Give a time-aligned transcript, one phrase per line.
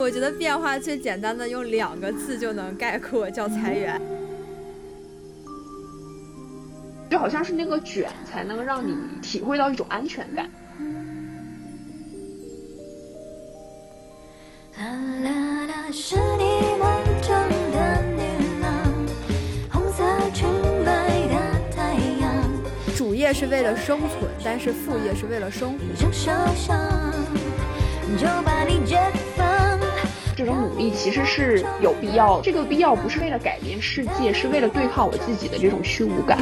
[0.00, 4.00] 我觉得变化最简单的用两个字就能概括，叫裁员。
[7.10, 10.48] 就好像是那个卷才能让你体会到一种安全感。
[22.96, 25.78] 主业是为了生存，但是副业是为了生活。
[30.40, 36.38] 这种努力其实是有必要，这个必要不是为了改变世界，是为了对抗我自己的这种虚无感。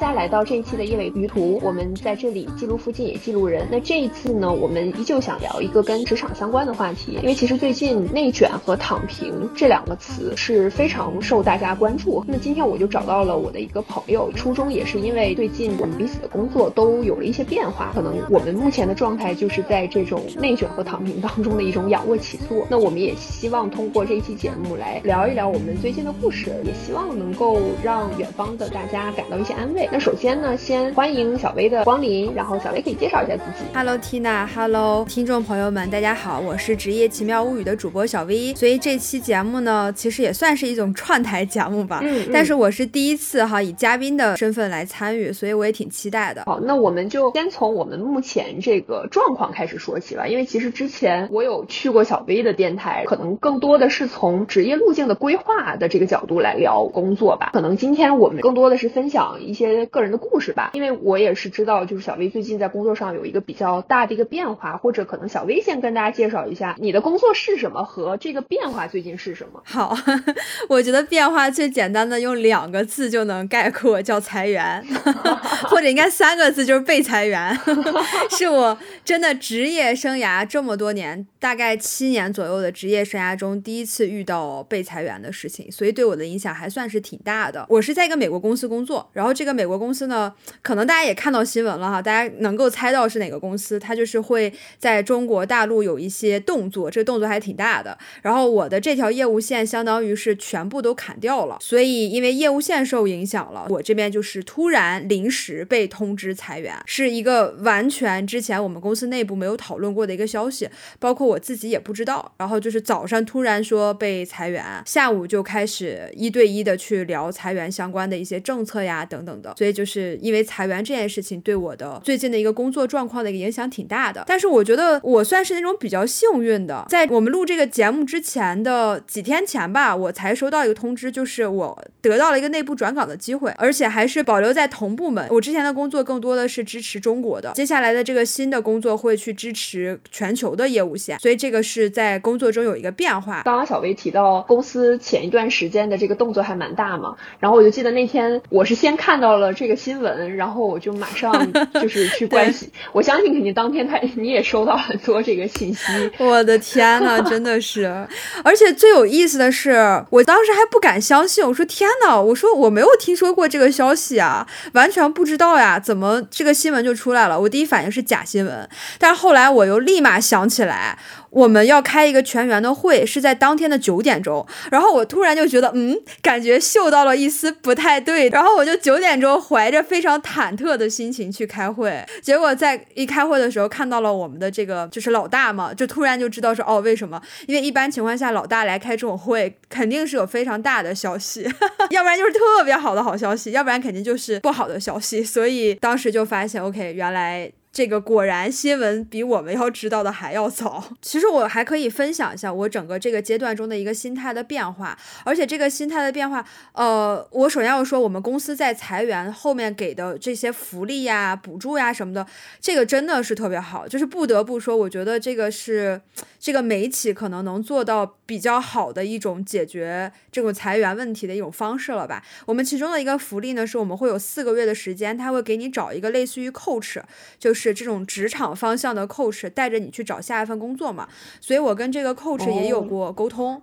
[0.00, 3.68] 大家来到这一期的夜尾鱼图，我们在这里记录附近也记录人。
[3.70, 12.24] 那这一次呢，我们依旧想聊一个跟职场相关的话题，因为其实最近内卷和躺平这两个词是非常受大家关注。
[12.26, 22.66] 那今天我就找到了我的一个朋友，初衷也是因为最近我们彼此的工作都有了一些变化，可能我们目前的状态就是在这种内卷和躺平当中的一种仰卧起坐。
[22.70, 29.89] 那我们也希望通过这一期节目来聊一聊我们最近的故事，也希望能够让远方的大家感到一些安慰。
[29.92, 33.64] 那首先呢，先欢迎小薇的光临，然后小薇可以介绍一下自己。
[33.74, 38.54] Hello Tina，Hello 听众朋友们，大家好，我是职业奇妙物语的主播小薇。
[38.54, 41.98] 所以这期节目呢，其实也算是一种串台节目吧。
[42.04, 42.28] 嗯。
[42.32, 46.44] 但是我是第一次哈以嘉宾的身份来参与，所以我也挺期待的。
[46.46, 50.28] 好，那我们就先从我们目前这个状况开始说起吧。
[50.28, 57.50] 因为其实之前我有去过小薇的电台，可能更多的是从职业路径的规划的这个角度来聊工作吧。
[57.52, 59.79] 可能今天我们更多的是分享一些。
[59.86, 69.60] 个人的故事吧，因为我也是知道，就是小薇最近在工作上有一个比较大的一个变化，或者可能小薇先跟大家介绍一下你的工作是什么和这个变化最近是什么。
[69.64, 69.96] 好，
[70.68, 74.84] 我觉得变化最简单的用两个字就能概括，叫裁员，
[75.68, 77.56] 或者应该三个字就是被裁员，
[78.30, 87.66] 是我真的职业生涯这么多年，大概七年左右的职业生涯中第一次遇到被裁员的事情，所以对我的影响还算是挺大的。
[87.68, 90.32] 我是在一个美国公司工作，然后这个美国公司呢，
[90.62, 97.98] 可能大家也看到新闻了哈，大家能够猜到是哪个公司，它就是会在中国大陆有一些动作，这个动作还挺大的。
[98.22, 110.66] 然后我的这条业务线相当于是全部都砍掉了，所以因为业务线受影响了，我这边就是突然临时被通知裁员，是一个完全之前我们公司内部没有讨论过的一个消息，
[110.98, 112.32] 包括我自己也不知道。
[112.38, 119.49] 然后就是早上突然说被裁员，下午就开始一对一的去聊裁员相关的一些政策呀等等的。
[119.56, 135.26] 所以就是因为裁员这件事情对我的最近的一个工作状况的一个影响挺大的，但是我觉得我算是那种比较幸运的，在我们录这个节目之前的几天前吧，我才收到一个通知，就是我得到了一个内部转岗的机会，而且还是保留在同部门。
[135.30, 143.42] 我之前的工作更多的是支持中国的，接下来的这个新的工作会去支持全球的业务线，所以这个是在工作中有一个变化。
[143.44, 149.39] 刚刚小薇提到公司前一段时间的这个动作还蛮大嘛，然后我就记得那天我是先看到了。
[149.40, 151.32] 了这个新闻，然后我就马上
[151.74, 152.70] 就是去关心。
[152.92, 155.82] 我相信肯定当天他你也收到很多这个信息。
[156.18, 158.06] 我的天呐，真的是！
[158.44, 161.44] 而且最有意思的是，我当时还不敢相信。
[161.44, 167.40] 我说天呐，我说我没有听说过这个消息啊，完全不知道呀，怎么这个新闻就出来了？
[167.40, 168.68] 我第一反应是假新闻，
[168.98, 170.98] 但是后来我又立马想起来。
[171.30, 174.44] 我们要开一个全员的会，是在当天的九点钟。
[174.68, 178.28] 然后我突然就觉得，嗯，感觉嗅到了一丝不太对。
[178.30, 182.04] 然后我就九点钟都怀着非常忐忑的心情去开会。
[182.20, 187.20] 结果在一开会的时候，看到了我们的这个就是老大嘛，就突然就知道说，哦，为什么？
[187.46, 191.42] 因为一般情况下，老大来开这种会，肯定是有非常大的消息，
[191.90, 195.22] 要不然就是特别好的好消息，要不然肯定就是不好的消息。
[195.22, 197.52] 所以当时就发现，OK，原来。
[197.72, 200.82] 这个果然新闻比我们要知道的还要早。
[201.00, 212.26] 其实我还可以分享一下我整个这个阶段中的一个心态的变化，而且这个心态的变化，呃，我首先要说，我们公司在裁员后面给的这些福利呀、补助呀什么的，
[212.60, 216.00] 这个真的是特别好，就是不得不说，我觉得这个是
[216.40, 222.20] 这个美企可能能做到比较好的一种解决这种裁员问题的一种方式了吧。
[222.46, 227.00] 我们其中的一个福利呢，是我们会有四个月的时间，他会给你找一个类似于 coach，
[227.38, 227.60] 就是。
[227.60, 231.06] 是这种职场方向的 coach 带着你去找下一份工作嘛？
[231.42, 233.60] 所以我跟这个 coach 也有过沟通。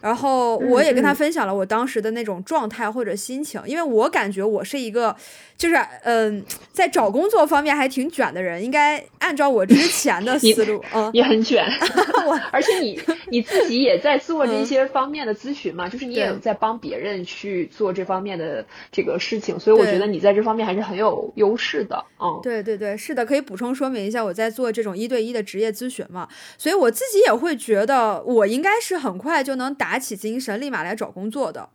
[0.00, 5.14] 然后我也跟他分享了我当时的那种状态或者心情，因为我感觉我是一个，
[5.56, 11.64] 就是嗯，在找工作方面还挺卷的人，应该按照我之前的思路，嗯，也很卷，
[12.52, 13.00] 而且你
[13.30, 30.58] 你自己也在做这些方面的咨询嘛，就是你也在帮别人去做这方面的这个事情，所以我觉得你在这方面还是很有优势的，嗯，对对对，是的，可以补充说明一下，我在做这种一对一的职业咨询嘛，所以我自己也会觉得我应该是很快就能打起精神。
[30.58, 31.68] 立马来找工作的，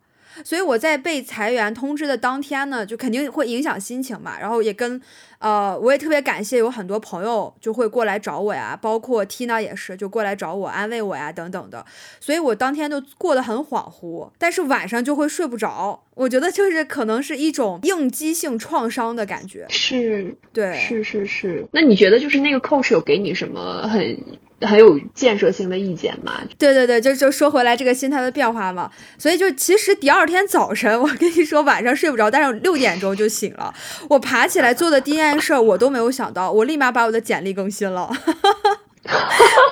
[0.44, 4.38] 所以我在被裁员通知的当天呢，就肯定会影响心情嘛。
[4.38, 5.01] 然后也跟
[5.39, 11.86] 呃，我也特别感谢有很多朋友就会过来找我呀，包括 Tina 也是就过来找我安慰我呀等等的。
[12.19, 16.04] 所以我当天就过得很恍惚，但是晚上就会睡不着。
[16.16, 19.66] 我觉得就是可能是一种应激性创伤的感觉。
[19.69, 21.66] 是，对，是是是。
[21.71, 24.18] 那你觉得就是那个 coach 有给你什么很？
[24.65, 26.42] 很有建设性的意见嘛？
[26.57, 28.89] 对对对，就就说回来这个心态的变化嘛。
[29.18, 33.74] 所以就其实第二天早晨，我跟你说晚上睡不着，但是六点钟就醒了。
[34.10, 38.10] 我爬起来做的第一件事，我都没有想到，我立马把我的简历更新了。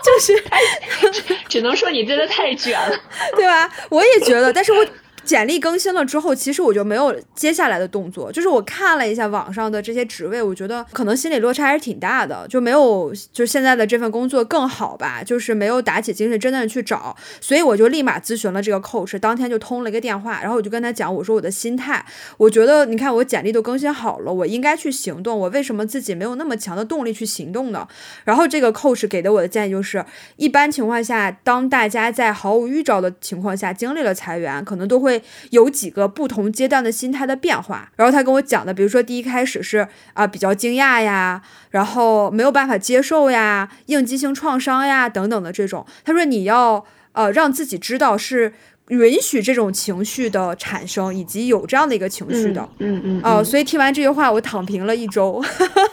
[0.03, 0.43] 就是，
[1.47, 2.95] 只能说你真的太卷了，
[3.35, 3.69] 对吧？
[3.89, 4.85] 我也觉得，但是我。
[5.23, 8.31] 简历更新了之后，其实我就没有接下来的动作。
[8.31, 15.23] 就是我看了一下网上的这些职位，我觉得可能心理落差还是挺大的，就没有就现在的这份工作更好吧。
[15.23, 22.03] 就是没有打起精神真的去找，所以我就立马咨询了这个 coach，当天就通了一个电话，然后我就跟他讲，我说我的心态，
[22.37, 27.87] 我觉得你看我简历都更新好了，我应该去行动，我为什么自己没有那么强的动力去行动呢？
[28.23, 30.03] 然后这个 coach 给的我的建议就是，
[30.37, 35.10] 一般情况下，当大家在毫无预兆的情况下经历了裁员，可能都会。
[35.11, 41.41] 会有几个不同阶段的心态的变化，然后他跟我讲的，比如说第一开始是啊比较惊讶呀，
[41.71, 48.53] 然后没有办法接受呀，应激性创伤呀等等的这种，他说你要呃让自己知道是
[48.87, 55.43] 允许这种情绪的产生，以及有这样的一个情绪的，嗯嗯，哦，所以听完这句话，我躺平了一周，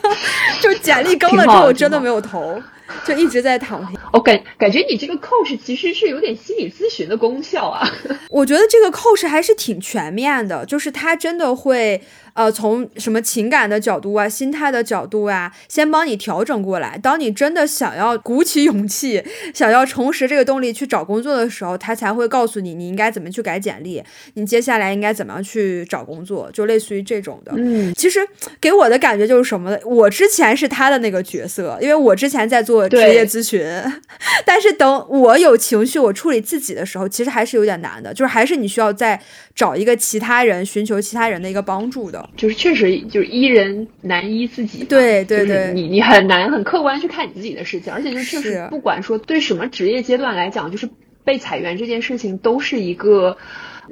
[0.62, 2.62] 就简历更了之后，真的没有投。
[3.04, 7.88] 就一直在躺平，我感感觉你这个 coach 其实是有点心理咨询的功效啊。
[8.30, 12.00] 我觉得这个 coach 还是挺全面的，就是他真的会。
[12.34, 16.96] 呃，从什么情感的角度啊，心态的角度啊，先帮你调整过来。
[16.96, 19.20] 当你真的想要鼓起勇气，
[19.52, 24.00] 想要重拾这个动力去找工作的时候，他才会告诉你你应该怎么去改简历，
[24.34, 27.52] 你接下来应该怎么样去找工作，就类似于这种的。
[27.56, 28.20] 嗯，其实
[28.60, 29.78] 给我的感觉就是什么呢？
[29.84, 33.64] 我之前是他的那个角色，因为我之前在做职业咨询，
[34.44, 39.18] 但是等我有情绪，我处理自己的时候，其实还是有点难的，就是还是你需要再
[39.54, 42.28] 找一个其他人，寻求其他人的一个帮助的。
[42.36, 50.86] 就是确实就是一人难医自己，对对对，你你很难很客观去看你自己的事情，而且就确实不管说对什么职业阶段来讲，就是
[51.24, 53.38] 被裁员这件事情都是一个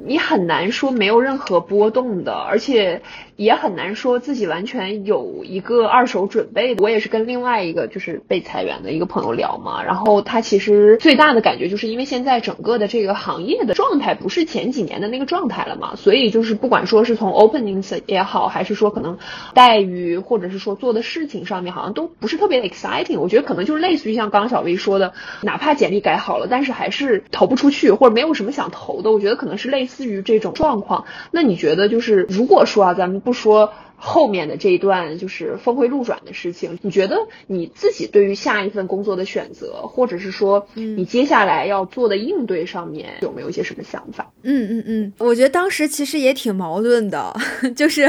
[0.05, 3.01] 你很难说没有任何波动的，而且。
[3.37, 6.75] 也很难说自己完全有一个二手准备。
[6.79, 19.17] 我也是跟另外一个就是被裁员的一个朋友聊嘛，然后他其实最大的感觉就是因为现在整个的这个行业的状态不是前几年的那个状态了嘛，所以就是不管说是从 openings 也好，还是说可能
[19.53, 23.19] 待遇或者是说做的事情上面，好像都不是特别 exciting。
[23.19, 25.13] 我觉得可能就是类似于像刚刚小薇说的，
[25.43, 29.11] 哪怕简历改好了，但是还是投不出去，或者没有什么想投的。
[29.11, 31.05] 我觉得可能是类似于这种状况。
[31.31, 44.31] 那你觉得就是如果说啊，咱们不说后面的这一段就是峰回路转的事情，你觉得你自己对于下一份工作的选择，或者是说你接下来要做的应对上面有没有一些什么想法？
[44.43, 47.35] 嗯嗯嗯，我觉得当时其实也挺矛盾的，
[47.75, 48.07] 就是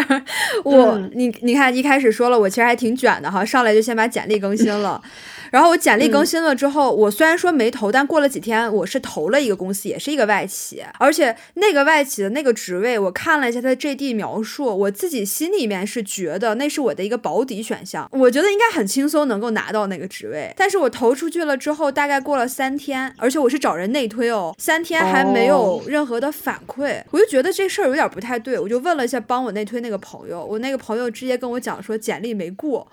[0.62, 5.02] 我你你看一开始说了，我其实还挺卷的哈，上来就先把简历更新了。
[5.50, 20.52] 然后我简历更新了之后，我虽然说没投，但过了几天，我是投了一个公司，也是一个外企，而且那个外企的那个职位，我看了一下它的 JD 描述，我自己心里面是觉得那是我的一个保底选项，我觉得应该很轻松能够拿到那个职位。
[20.56, 32.86] 但是我投出去了之后，大概过了三天，而且我是找人内推哦，三天还没有任何的反馈，我就觉得这事儿有点不太对，我就问了一下帮我内推那个朋友，我那个朋友直接跟我讲说简历没过。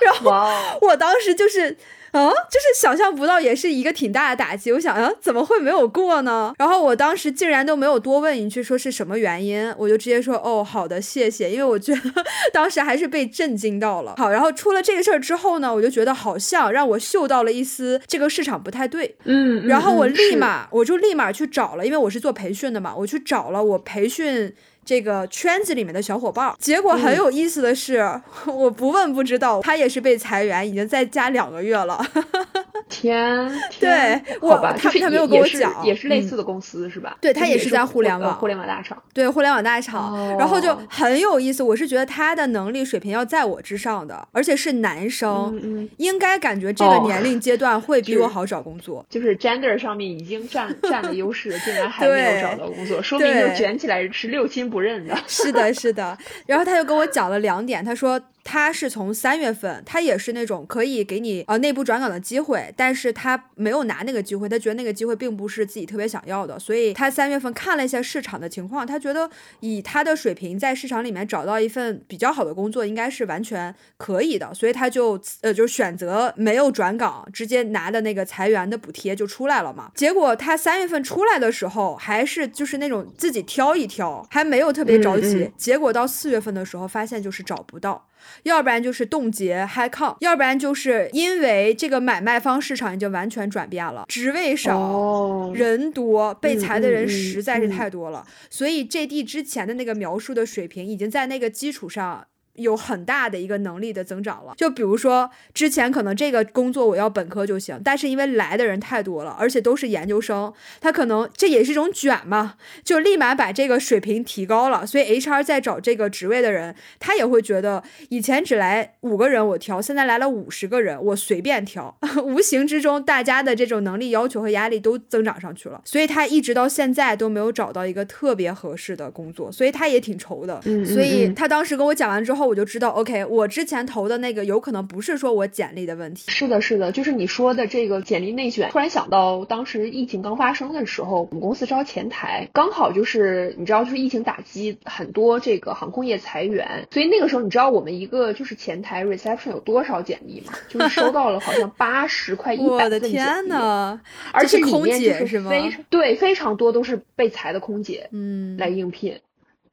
[0.00, 1.76] 然后我当时就是，
[2.10, 4.72] 啊，就是想象不到，也是一个挺大的打击。
[4.72, 6.54] 我想，啊，怎么会没有过呢？
[6.58, 11.50] 然后我当时竟然都没有多问一句，说是什么原因，我就直接说，哦，好的，谢谢。
[11.50, 12.00] 因为我觉得
[12.52, 14.14] 当时还是被震惊到了。
[14.18, 19.16] 好，然后出了这个事儿之后呢，我就觉得好像让我嗅到了一丝这个市场不太对。
[19.24, 24.54] 嗯，然后我立马我就立马去找了，因为我是做培训的嘛，我去找了我培训。
[24.84, 32.04] 这个圈子里面的小伙伴，结果很有意思的是， 我不问不知道，他也是被裁员，已经在家两个月了。
[32.92, 37.16] 天，对，我吧，他他没有跟我讲，也是类似的公司是吧？
[37.22, 41.62] 对他也是在互联网互联网大厂，对互联网大厂，然后就很有意思。
[41.62, 49.04] 我是觉得他的能力水平要在我之上的，而且是男生，应该感觉这个年龄阶段会比我好找工作。
[49.08, 55.16] 就是 gender 上面已经占占了优势，竟然 还没有找到工作，说明就卷起来是六亲不认的。
[55.26, 56.16] 是的，是的。
[56.46, 58.20] 然后他就跟我讲了两点，他说。
[58.44, 69.30] 他是从三月份，他也是那种可以给你呃内部转岗的机会，但是他没有拿那个机会，他觉得那个机会并不是自己特别想要的，所以他三月份看了一下市场的情况，他觉得
[69.60, 79.90] 以他的水平在市场里面找到一份比较好的工作应该是完全可以的，所以他就呃就选择没有转岗，直接拿的那个裁员的补贴就出来了嘛。
[79.94, 88.08] 结果他三月份出来的时候还是就是那种自己挑一挑，还没有特别着急，结果到四月份的时候发现就是找不到。
[88.44, 102.26] 要不然就是冻结 high count，要不然就是因为这个买卖方市场已经完全转变了，职位少，人多，被裁的人实在是太多了，所以 J D 之前的那个描述的水平已经在那个基础上。
[102.56, 114.86] 有很大的一个能力的增长了，就比如说之前可能这个工作我要本科就行，但是因为来的人太多了，而且都是研究生，他可能这也是一种卷嘛，就立马把这个水平提高了。
[114.86, 125.80] 所以 HR 在找这个职位的人，他也会觉得以前只来五个人我挑，现在来了五十个人我随便挑， 无形之中大家的这种能力要求和压力都增长上去了。
[125.86, 130.60] 所以他一直到现在都没有找到一个特别合适的工作，所以他也挺愁的。
[130.84, 132.41] 所以他当时跟我讲完之后。
[132.46, 136.30] 我就知道，OK，我之前投的那个有可能不是说我简历的问题。
[136.30, 138.70] 是的，是的，就是你说的这个简历内卷。
[138.70, 150.52] 突然想到，当时疫情刚发生的时候，我们公司招前台，刚好就是你知道，就是疫情打击很多这个航空业裁员，所以那个时候你知道我们一个就是前台 reception 有多少简历吗？
[150.68, 154.00] 就是收到了好像 八十块一百的天呐！
[154.32, 159.20] 而且里面就是非常对非常多都是被裁的空姐，嗯，来应聘。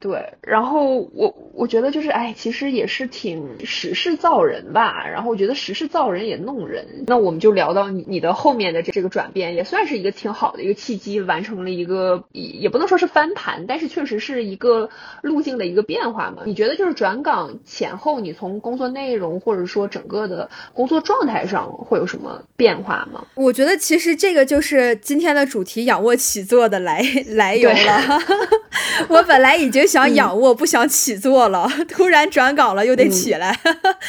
[0.01, 5.05] 对，然后我我觉得就是，哎，其实也是挺时势造人吧。
[5.05, 7.03] 然后我觉得时势造人也弄人。
[7.05, 14.89] 那我们就聊到你你的后面的这这个转变，也算是一个挺好的一个契机，完成了一个也也不能说是翻盘，但是确实是一个
[15.21, 16.43] 路径的一个变化嘛。
[16.45, 23.25] 你觉得就是转岗前后，你从工作内容或者说整个的工作状态上会有什么变化吗？
[23.35, 27.03] 我觉得其实这个就是今天的主题仰卧起坐的来
[27.35, 28.19] 来由了。
[29.09, 29.88] 我本来已经。
[29.89, 33.57] 想仰卧不想起坐了， 突然转岗了又得起来。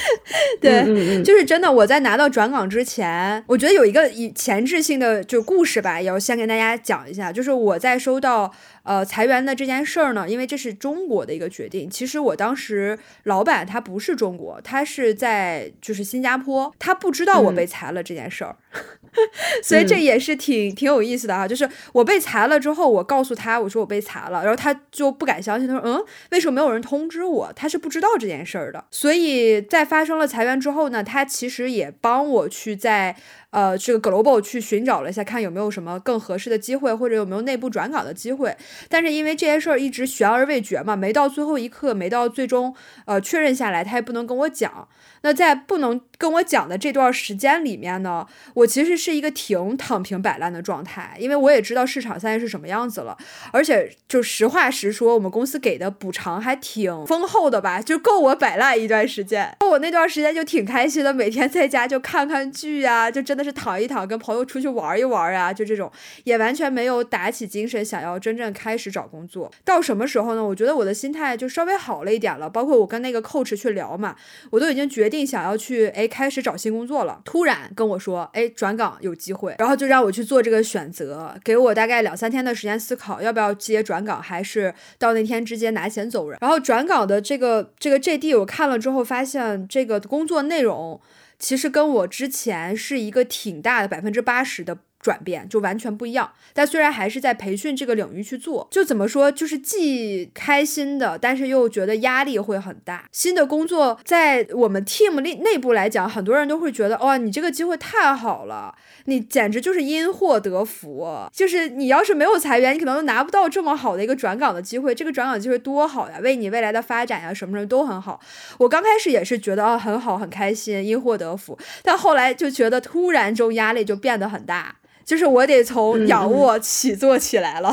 [0.61, 1.73] 对，就是真的。
[1.73, 7.33] 我在拿到转岗之前，我觉得有一个以前置性的就故事吧，也要先跟大家讲一下。
[7.33, 8.53] 就是我在收到
[8.91, 11.89] 呃裁员的这件事儿呢，因为这是中国的一个决定。
[11.89, 18.57] 其实我当时老板他不是中国，他是在就是新加坡，他不知道我被裁了这件事儿。
[19.63, 27.53] 所以这也是挺挺有意思的哈，就是我被裁了之后，我告诉他我说我被裁了，然后他就不敢相信，他说嗯，为什么没有人通知我？
[27.55, 28.85] 他是不知道这件事儿的。
[28.91, 33.15] 所以在发生了裁员之后呢，他其实也帮我去在。
[33.51, 38.57] 呃，这个 global 去寻找了一下，看有没有什么更合适的机会，或者有没有内部转岗的机会。
[38.89, 42.75] 但是因为这些事儿一直悬而未决嘛，没到最后一刻，没到最终
[43.07, 44.89] 呃确认下来，他也不能跟我讲。
[45.23, 53.19] 那在不能跟我讲的这段时间里面呢，我其实是一个挺躺平摆烂的状态，因为我也知道市场现在是什么样子了。
[53.53, 59.55] 而且就实话实说，我们公司给的补偿还挺丰厚的吧，就够我摆烂一段时间。
[59.61, 63.40] 我那段时间就挺开心的，每天在家就看看剧呀，就真的。
[63.41, 65.91] 但是躺一躺，跟朋友出去玩一玩啊，就这种，
[66.25, 69.51] 也完全没有打起精神，想要真正开始找工作。
[69.65, 70.45] 到什么时候呢？
[70.45, 72.51] 我觉得我的心态就稍微好了一点了。
[72.51, 74.15] 包括我跟那个 coach 去聊嘛，
[74.51, 77.23] 我都已经决定想要去，哎，开始找新工作了。
[77.25, 86.37] 突然跟我说，哎，转岗有机会，然后就让我去做这个选择，给我大概两三天的时间思考，要不要接转岗，还是到那天直接拿钱走人。
[86.43, 91.01] 然后转岗的这个这个 JD 我看了之后，发现这个工作内容。
[91.41, 94.79] 其实跟我之前是一个挺大的百分之八十的。
[95.01, 103.09] 转变就完全不一样，但虽然还是在培训这个领域去做，就怎么说，就是既开心的，但是又觉得压力会很大。
[103.11, 108.75] 新的工作在我们 team 内内部来讲，很多人都会觉得，哇，你这个机会太好了，
[109.07, 111.09] 你简直就是因祸得福。
[111.33, 114.95] 就是你要是没有裁员，你可能都拿不到这么好的一个转岗的机会。
[114.95, 118.21] 这个转岗机会多好呀，为你未来的发展呀，什么什么都很好。
[118.59, 121.59] 我刚开始也是觉得啊，很好，很开心，因祸得福。
[121.83, 124.77] 但后来就觉得突然中压力就变得很大。
[125.05, 127.73] 就是我得从仰卧起坐起来了，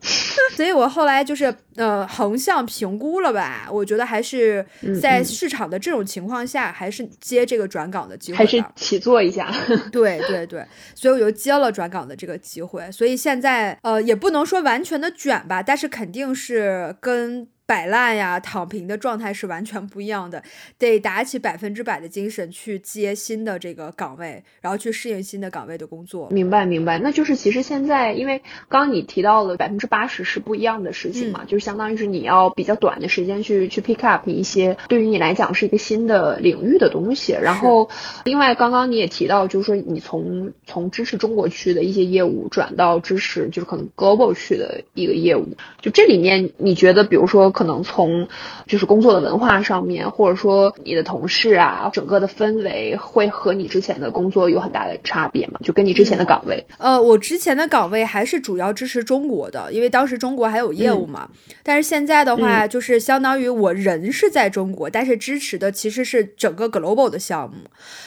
[0.56, 4.64] 所以我后来就是呃横向评估了吧，我觉得还是
[5.00, 9.52] 在市场的这种情况下，还是接这个转岗的机会，还是起坐一下。
[9.92, 17.48] 对对对，所以我就接了转岗的这个机会，所以现在呃也不能说完全的卷吧，但是肯定是跟。
[17.68, 20.42] 摆烂呀，躺平的状态是完全不一样的，
[20.78, 26.30] 得打起百分之百的精神去接新的这个岗位，然后去适应新的岗位的工作。
[26.30, 26.98] 明白，明白。
[26.98, 37.34] 那就是其实现在，因为刚刚你提到了百分之八十是不一样的事情嘛，就是相当于是你要比较短的时间去去 pick up 一些对于你来讲是一个新的领域的东西。
[37.34, 37.90] 然后，
[38.24, 45.48] 另外刚刚你也提到，就是说你从从支持中国区的一些业务转到支持就是可能 global 区的一个业务，
[45.82, 47.52] 就这里面你觉得，比如说。
[47.58, 48.28] 可能从
[48.68, 55.58] 就是工作的文化上面，或者说你的同事啊，整个的氛围会和你之前的工作有很大的差别吗？
[55.64, 56.64] 就跟你之前的岗位？
[56.78, 61.28] 呃，我之前的岗位还是主要支持中国的，因为当时中国还有业务嘛。
[61.64, 67.56] 但是现在的话，就是相当于我人是在中国，但是支持的其实是整个 global 的项目，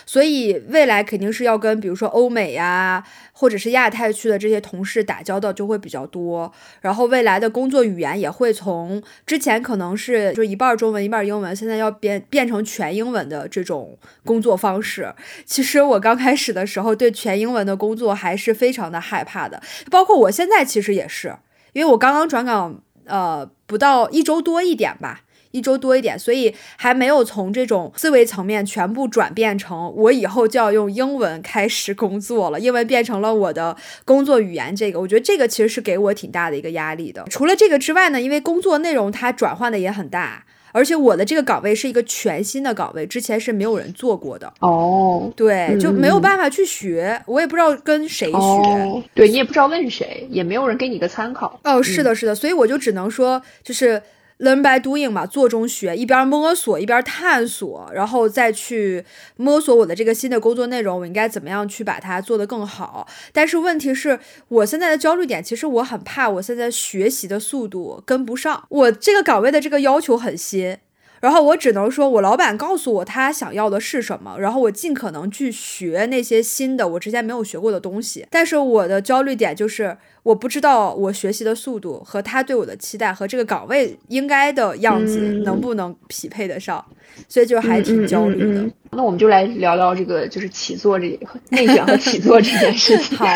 [0.05, 3.03] 所以未来肯定是要跟比如说欧美呀。
[3.33, 15.13] 或者是亚太区的这些同事打交道就会比较多，然后未来的工作语言也会从之前可能是就一半中文一半英文，现在要变变成全英文的这种工作方式。
[15.45, 21.35] 其实我刚开始的时候对全英文的工作还是非常的害怕的，包括我现在其实也是，
[21.73, 25.23] 因为我刚刚转岗，呃，不到一周多一点吧。
[25.51, 34.75] 一周多一点，所以还没有从这种思维层面全部转变成我以后就要用英文开始工作了，英文变成了我的工作语言。
[34.75, 37.25] 这个我觉得这个其实是给我挺大的一个压力的。
[37.29, 44.53] 除了这个之外呢，因为工作内容它转换的也很大，而且我的这个岗位是一个全新的岗位，之前是没有人做过的。
[44.61, 51.59] 哦，对，就没有办法去学，我也不知道跟谁学，对你也不知道问谁，也没有人给你个参考。
[51.65, 54.01] 哦，是的，是的，所以我就只能说就是。
[54.41, 59.05] Learn by doing 嘛，做中学，一边摸索一边探索，然后再去
[59.37, 63.07] 摸索我的这个新的工作内容，我应该怎么样去把它做得更好。
[63.31, 70.79] 但是问题是我现在的焦虑点，其实我很怕我现在学习的速度跟不上，我这个岗位的这个要求很新。
[71.21, 78.25] 然后我只能说，我老板告诉我他想要的是什么，然后我尽可能去学那些新的我之前没有学过的东西。
[78.29, 86.83] 但是我的焦虑点就是，我不知道我学习的速度和他对我的期待和这个岗位应该的样子能不能匹配得上，
[87.29, 88.71] 所以就还挺焦虑的。
[88.91, 91.17] 那我们就来聊聊这个，就是起坐这
[91.49, 93.15] 内卷和起坐这件事情。
[93.15, 93.27] 好。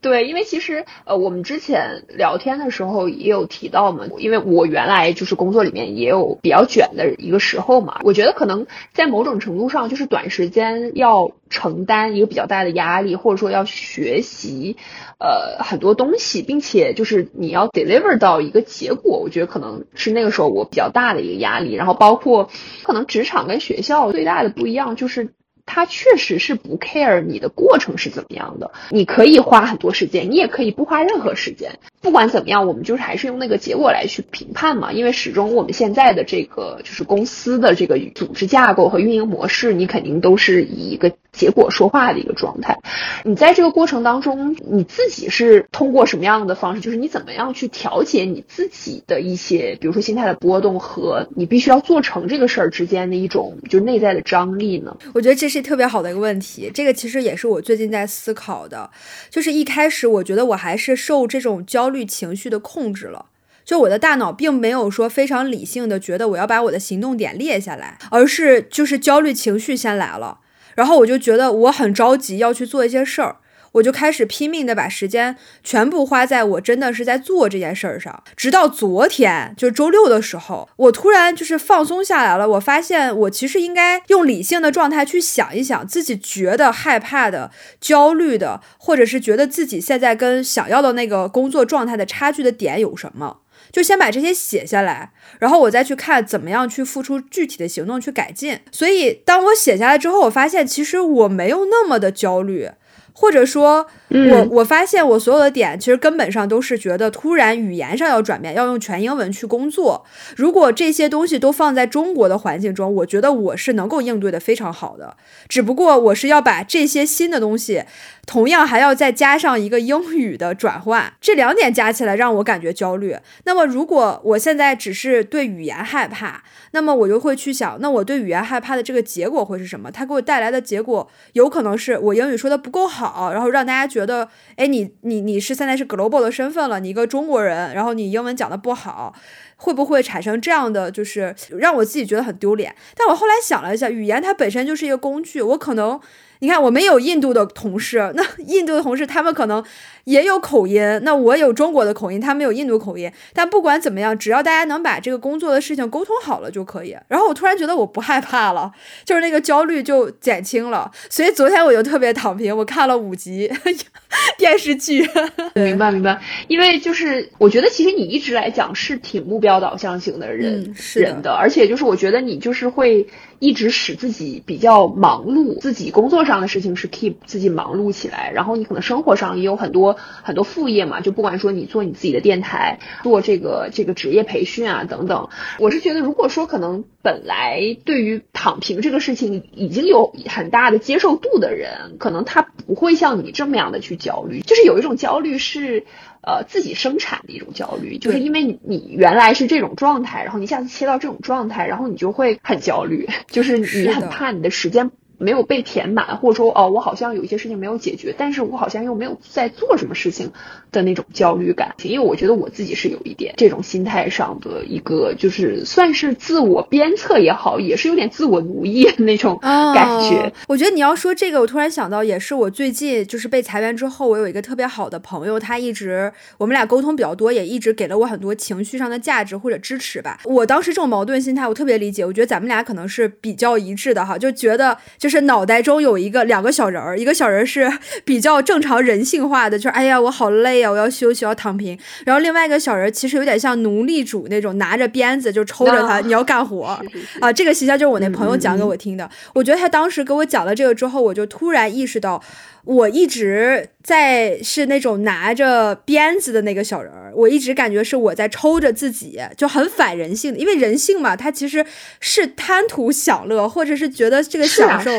[0.00, 14.76] 对，因为其实呃，我们之前聊天的时候也有提到嘛，因为我原来就是工作里面也有比较卷的一个时候嘛，我觉得可能在某种程度上，就是短时间要承担一个比较大的压力，或者说要学习
[15.18, 21.74] 呃很多东西，并且就是你要 deliver 到一个结果，我觉得可能是那个时候我比较大的一个压力。
[21.74, 22.50] 然后包括
[22.82, 25.35] 可能职场跟学校最大的不一样就是。
[25.66, 31.78] 他确实是不 care 你的过程是怎么样的，你可以花很多时间，你也可以不花任何时间。
[32.00, 34.92] 不管怎么样，我们就是还是用那个结果来去评判嘛。
[34.92, 42.78] 因为始终我们现在的这个就是公司的这个组织架构和运营模式，你肯定都是以一个结果说话的一个状态。
[43.24, 46.80] 你在这个过程当中，你自己是通过什么样的方式？
[46.80, 54.96] 就是你怎么样去调节你自己的一些，比如说心态的波动和你必须要做成这个事儿之间的一种就是内在的张力呢？
[55.12, 55.55] 我觉得这是。
[55.62, 58.90] 特别好的一个问题，这个其实也是我最近在思考的。
[59.30, 63.26] 就是一开始我觉得我还是受这种焦虑情绪的控制了，
[63.64, 70.40] 就我的大脑并没有说非常理性的觉得我要把我的行动点列下来，而是就是焦虑情绪先来了，
[70.74, 73.36] 然后我就觉得我很着急要去做一些事儿。
[73.76, 82.48] 我就开始拼命的把时间全部花在我真的是在做这件事儿上，直到昨天，就是周六的时候，我突然就是放松下来了。
[82.48, 98.60] 我发现我其实应该用理性的状态去想一想自己觉得害怕的、焦虑的，或者是觉得自己现在跟想要的那个工作状态的差距的点有什么，就先把这些写下来，然后我再去看怎么样去付出具体的行动去改进。
[98.72, 102.70] 所以当我写下来之后，我发现其实我没有那么的焦虑。
[103.18, 110.04] 或者说，我我发现我所有的点其实根本上都是觉得突然语言上要转变，要用全英文去工作。
[110.36, 115.16] 如果这些东西都放在中国的环境中，我觉得我是能够应对的非常好的。
[115.48, 117.84] 只不过我是要把这些新的东西。
[118.26, 123.16] 同样还要再加上一个英语的转换，这两点加起来让我感觉焦虑。
[123.44, 129.92] 那么如果我现在只是对语言害怕，那么我就会去想，那我对语言害怕的这个结果会是什么？
[129.92, 133.05] 它给我带来的结果有可能是我英语说的不够好。
[133.08, 139.14] 好，然后让大家觉得，哎，你你你是现在是 global 的身份了，你一个中国人，然后你英文讲的不好，
[139.56, 142.74] 会不会产生这样的，就是让我自己觉得很丢脸？
[142.96, 146.00] 但我后来想了一下，语言它本身就是一个工具，我可能。
[146.40, 149.64] 你看，我们有印度的同事，那 印度的同事他们可能
[150.04, 153.10] 也有口音，那我有中国的口音，他们有印度口音。
[153.32, 156.96] 但不管怎么样，只要大家能把这个工作的事情沟通好了就可以。
[157.08, 158.70] 然后我突然觉得我不害怕了，
[159.04, 160.90] 就是那个焦虑就减轻了。
[161.08, 163.50] 所以昨天我就特别躺平，我看了五集
[164.36, 165.08] 电视剧。
[165.54, 173.06] 明白明白，因为就是我觉得其实你一直来讲是挺目标导向型的人人的，而且就是我觉得你就是会。
[173.38, 195.84] 一直使自己比较忙碌，自己工作上的事情是 keep 自己忙碌起来，然后你可能生活上也有很多很多副业嘛，就不管说你做你自己的电台，做这个这个职业培训啊等等，我是觉得如果说可能本来对于躺平这个事情已经有很大的接受度的人，可能他不会像你这么样的去焦虑，就是有一种焦虑是。
[196.26, 204.90] 呃，自己生产的一种焦虑，就是因为你你原来是这种状态，然后你一下子切到这种状态，然后你就会很焦虑， 就是你很怕你的时间。
[205.18, 210.32] 没有被填满，或者说哦，我好像有一些事情没有解决，但是我好像又没有在做什么事情
[210.72, 211.74] 的那种焦虑感。
[211.82, 220.32] 因为我觉得我自己是有一点这种心态上的一个，就是算是自我鞭策也好，也是有点自我奴役那种感觉。
[220.48, 230.20] 我觉得你要说这个，我突然想到，也是我最近就是被裁员之后，我有一个特别好的朋友，他一直我们俩沟通比较多，也一直给了我很多情绪上的价值或者支持吧。
[230.24, 232.04] 我当时这种矛盾心态，我特别理解。
[232.04, 234.76] 我觉得咱们俩可能是比较一致的哈，就觉得。
[234.98, 237.70] 就是脑袋中有一个两个小人儿，一个小人是
[238.04, 241.78] 比较正常人性化的，就是哎呀我好累啊，我要休息，要躺平。
[242.04, 246.78] 然后另外一个小人其实有点像奴隶主那种，拿着鞭子就抽着他，你要干活
[247.20, 247.32] 啊。
[247.32, 249.08] 这个形象就是我那朋友讲给我听的。
[249.34, 252.22] 我觉得他当时给我讲了这个之后，我就突然意识到。
[252.66, 260.38] 我一直在是那种拿着鞭子的那个小人儿，我一直感觉是我在抽着自己，就很反人性的。
[260.38, 261.64] 因为人性嘛，它其实
[262.00, 264.90] 是贪图享乐，或者是觉得这个享受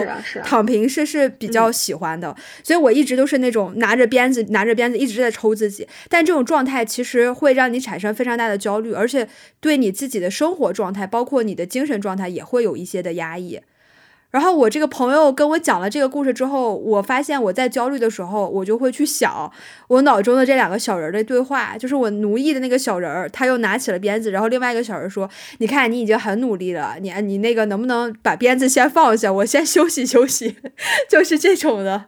[0.46, 2.34] 躺平是是比较喜欢的。
[2.64, 5.86] 所以我一直都是那种拿着鞭子，拿着鞭子一直在抽自己。
[6.08, 9.28] 但这种状态其实会让你产生非常大的焦虑，而且
[9.60, 13.60] 对你自己的生活状态，包括你的精神状态，也会有一些的压抑。
[14.30, 19.50] 然后我这个朋友跟我讲了这个故事之后，我发现我在焦虑的时候，我就会去想
[19.88, 25.28] 我脑中的这两个小人的对话，就是我奴役的那个小人儿，他又拿起了鞭子，然后另外一个小人说
[25.60, 30.56] ：“你看，你已经很努力了，你你那个能不能把鞭子先放下，我先休息休息？”
[31.10, 32.06] 就是这种的，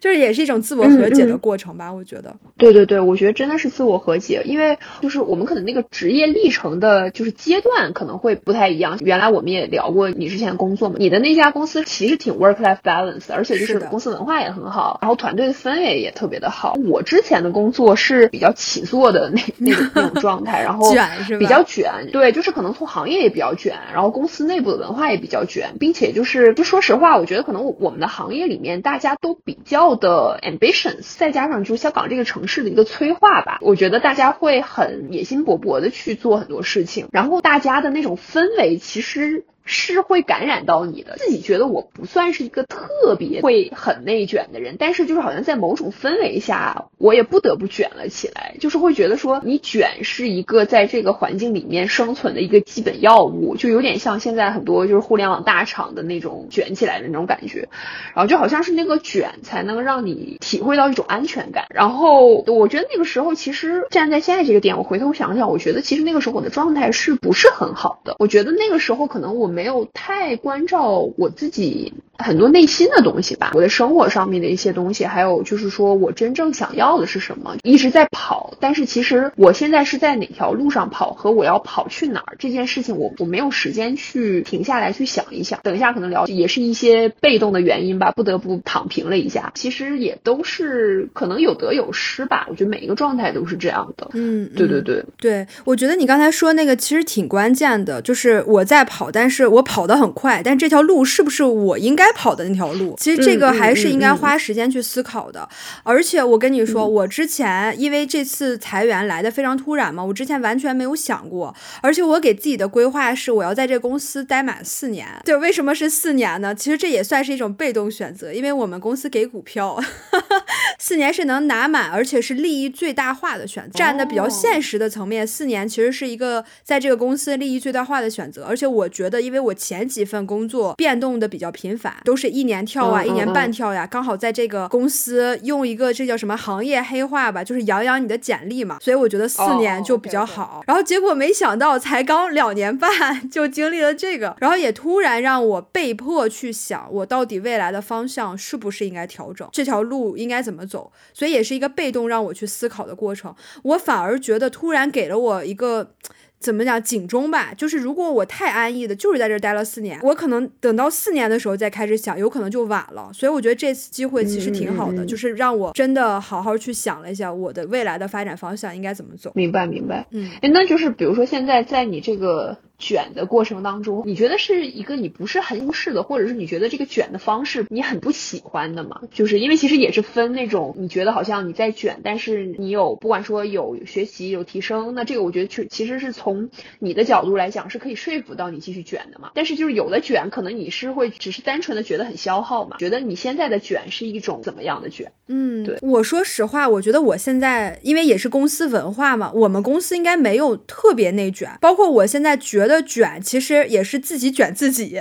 [0.00, 2.34] 就是也是一种自我和解的过程吧，我觉得。
[2.58, 8.98] 对对对，我觉得真的是自我和解，因为就是我们可能那个职业历程的，就是阶段可能会不太一样。
[9.02, 11.59] 原来我们也聊过你之前工作嘛，你的那家公。
[11.60, 16.72] 公司其实挺 work life balance，而且就是公司文化也很好，然后团队的氛围也特别的好。
[16.86, 20.90] 我之前的工作是比较起坐的那 那种那种 状态，然后
[21.38, 39.44] 比较卷，对，就是可能从行业也比较卷，然后公司内部的文化也比较卷，并且就是就说实话，我觉得可能我们的行业里面大家都比较的 ambitions，再加上就是香港这个城市的一个催化吧，我觉得大家会很野心勃勃的去做很多事情，然后大家的那种氛围其实。
[39.64, 41.16] 是会感染到你的。
[41.18, 48.56] 自己觉得我不算是一个特别会很内卷的人，但是就是好像在某种氛围下，我也不得不卷了起来。
[48.58, 57.68] 就是会觉得说，你卷是一个在这个环境里面生存的一个基本药物，就有点像现在很多就是互联网大厂的那种卷起来的那种感觉。
[58.14, 61.66] 然后就好像是那个卷才能让你体会到一种安全感。
[61.70, 68.16] 然后我觉得那个时候其实站在现在这个点，我回头想想，我觉得其实那个时候我的状态是不是很好的？
[68.18, 69.59] 我觉得那个时候可能我们。
[69.60, 85.60] 没有太关照我自己很多内心的东西吧，我的生活上面的一些东西，还有就是说我真正想要的是什么，一直在跑，但是其实我现在是在哪条路上跑和我要跑去哪儿这件事情，我我没有时间去停下来去想一想。
[85.62, 89.52] 等一下可能聊，也是一些被动的原因吧，不得不躺平了一下。
[89.54, 94.08] 其实也都是可能有得有失吧，我觉得每一个状态都是这样的。
[94.14, 99.39] 嗯，对对对对，我觉得你刚才说那个其实挺关键的，就是我在跑，但是。
[99.46, 102.94] 我跑得很快，但这条路是不是我应该跑的那条路？
[102.98, 105.48] 其实这个还是应该花时间去思考的。
[105.82, 111.54] 而且我跟你说，我之前因为这次裁员来的非常突然嘛，我之前完全没有想过。
[111.82, 115.06] 而且我给自己的规划是，我要在这公司待满四年。
[115.24, 116.54] 对，为什么是四年呢？
[116.54, 119.80] 其实这也算是一种被动选择，因为我们公司给股票，
[120.78, 123.78] 四年是能拿满，而且是利益最大化的选择。
[123.78, 128.44] 站的比较现实的层面，四年其实是一个在这个公司利益最大化的选择。
[128.44, 138.78] 而且我觉得，因为我前几份工作变动的比较频繁，都是一年跳啊，一年半跳呀，刚好在这个公司用一个这叫什么行业黑话吧，就是养养你的简历嘛。
[138.80, 140.62] 所以我觉得四年就比较好。
[140.66, 142.90] 然后结果没想到才刚两年半
[143.30, 150.92] 就经历了这个，然后也突然让我被迫去想，我到底未来的方向是不是应该调整，这条路应该怎么走。
[151.12, 153.34] 所以也是一个被动让我去思考的过程。
[153.62, 155.92] 我反而觉得突然给了我一个。
[156.40, 163.10] 怎么讲警钟吧，就是如果我太安逸的，就是在这待了四年，我可能等到四年的时候再开始想，有可能就晚了。
[163.12, 169.30] 所以我觉得这次机会其实挺好的，就是让我真的好好去想了一下我的未来的发展方向应该怎么走。
[169.34, 170.06] 明白，明白。
[170.10, 172.56] 嗯，哎，那就是比如说现在在你这个。
[172.80, 179.02] 卷的过程当中，你觉得是一个你不是很舒适的，或者是你觉得这个卷的方式你很不喜欢的吗？
[179.12, 189.30] 就是因为其实也是分那种你觉得好像你在卷，但是你有不管说有学习有提升，那这个我觉得确其实是从你的角度来讲是可以说服到你继续卷的嘛。
[189.34, 195.12] 但是就是有的卷可能你是会只是单纯的觉得很消耗嘛，觉得你现在的卷是一种怎么样的卷？
[195.28, 204.98] 嗯，对，我说实话，我觉得我现在因为也是公司文化嘛，我们公司应该没有特别内卷，包括我现在觉得卷，其实也是自己卷自己。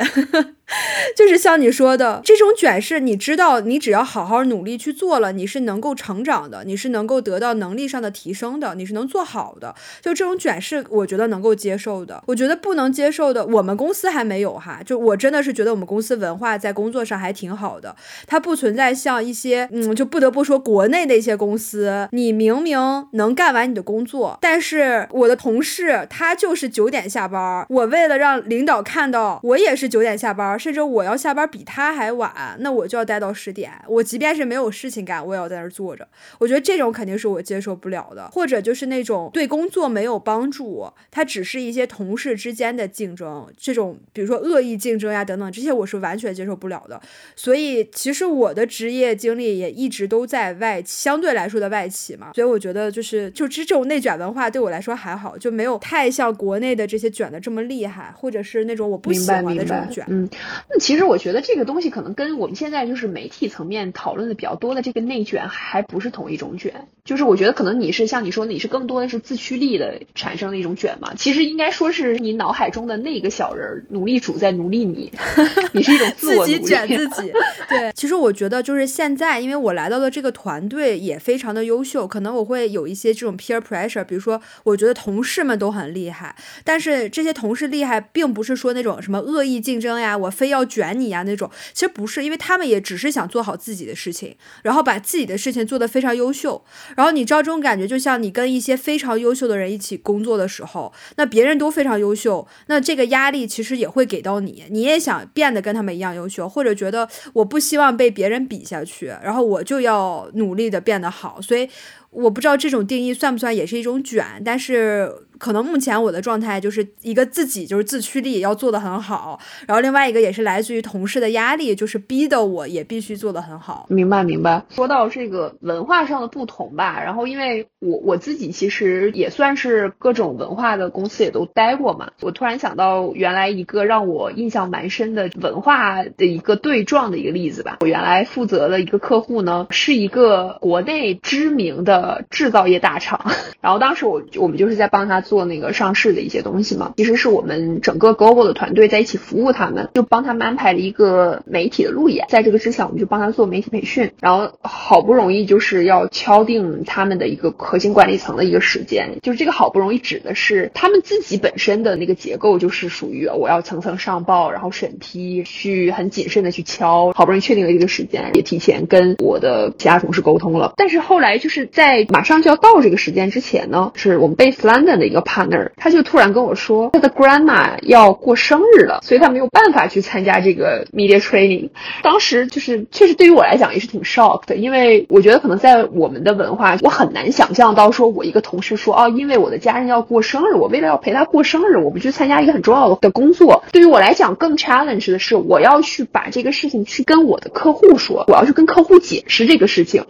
[1.15, 9.73] 就是像你说的，这种卷是你知道，你只要好好努力去做了，你是能够成长的，你是能够得到能力上的提升的，你是能做好的。
[10.01, 12.23] 就这种卷是我觉得能够接受的。
[12.27, 14.82] 我觉得不能接受的，我们公司还没有哈。
[14.86, 17.95] 就我真的是觉得我们公司文化在工作上还挺好的，
[18.27, 30.59] 它不存在像一些嗯，就不得不说国内的一些公司，你明明能干完你的工作，但是我的同事他就是九点下班，我为了让领导看到我也是九点下班。
[30.60, 33.72] 甚至我要下班比他还晚，那我就要待到十点。
[33.88, 36.08] 我即便是没有事情干，我也要在那儿坐着。
[36.38, 38.30] 我觉得这种肯定是我接受不了的。
[38.32, 47.02] 或者就是那种对工作没有帮助，它只是一些同事之间的竞争，这种比如说恶意竞争呀等等，这些我是完全接受不了的。
[47.36, 52.32] 所以其实我的职业经历也一直都在外企，相对来说的外企嘛。
[52.36, 60.06] 所以我觉得就是就这种内卷文化对我来说还好，就没有太像国内的这些卷的这么厉害，或者是那种我不喜欢的这种卷。
[60.10, 60.30] 嗯。
[60.69, 66.88] 那其实我觉得这个东西可能跟我们现在就是媒体层面讨论的比较多的这个内卷还不是同一种卷。
[67.05, 71.13] 就是我觉得可能你是像你说你是更多的是自驱力的产生的一种卷嘛。
[71.15, 75.12] 其实应该说是你脑海中的那个小人奴隶主在奴隶你，
[75.73, 77.31] 你是一种自己卷自己。
[77.67, 84.03] 对，其实我觉得就是现在，因为我来到的这个团队也非常的优秀，可能我会有一些这种 peer pressure。
[84.03, 96.63] 比如说，我觉得同事们都很厉害，但是这些同事厉害，并不是说那种什么恶意竞争呀，我非要卷你呀那种，其实不是，因为他们也只是想做好自己的事情，然后把自己的事情做得非常优秀。
[96.95, 111.41] 然后你知道这种感觉，就像你跟一些非常优秀的人一起工作的时候，那别人都非常优秀，那这个压力其实也会给到你，你也想变得跟他们一样优秀，或者觉得我不希望被别人比下去，然后我就要努力的变得好。
[111.41, 111.69] 所以
[112.12, 115.12] 我不知道这种定义算不算也是一种卷，但是。
[115.39, 123.86] 可能目前我的状态就是一个自己就是自驱力要做的很好，然后另外一个也是来自于同事的压力，就是逼得我也必须做的很好。
[123.88, 124.65] 明白明白。
[124.69, 137.78] 说到这个文化上的不同吧，然后因为我我自己其实也算是各种文化的公司也都待过嘛，我突然想到原来一个让我印象蛮深的文化的一个对撞的一个例子吧。
[137.80, 141.98] 我原来负责的一个客户呢，是一个国内知名的
[142.29, 143.31] 制造业大厂，
[143.62, 145.19] 然后当时我我们就是在帮他。
[145.29, 152.25] 做那个上市的一些东西嘛，其实是我们整个 Google 的团队在一起服务他们，就帮他们安排了一个媒体的路演。
[152.29, 159.19] 在这个之前，我们就帮他做媒体培训，然后好不容易就是要敲定他们的一个核心管理层的一个时间。
[159.21, 167.12] 就是这个好不容易指的是他们自己本身的那个结构，就是属于我要层层上报，然后审批，去很谨慎的去敲。
[167.12, 170.73] 好不容易确定了这个时间，也提前跟我的其他同事沟通了。
[170.77, 175.19] 但是后来就是在在马上就要到这个时间之前呢，是我们 base London 的一个。
[175.30, 181.69] partner，他就突然跟我说，他的 grandma 要过生日了，所以他没有办法去参加这个 media training。
[182.02, 193.63] 当时就是确实对于我来讲也是挺 shock 的，因为我觉得可能在我们的文化，我很难想象到说我一个同事说，哦，因为我的家人要过生日，我为了要陪他过生日，我不去参加一个很重要的工作。
[193.73, 200.06] 对于我来讲，更 challenge 的是，我要去把这个事情去跟我的客户说，我要去跟客户解释这个事情。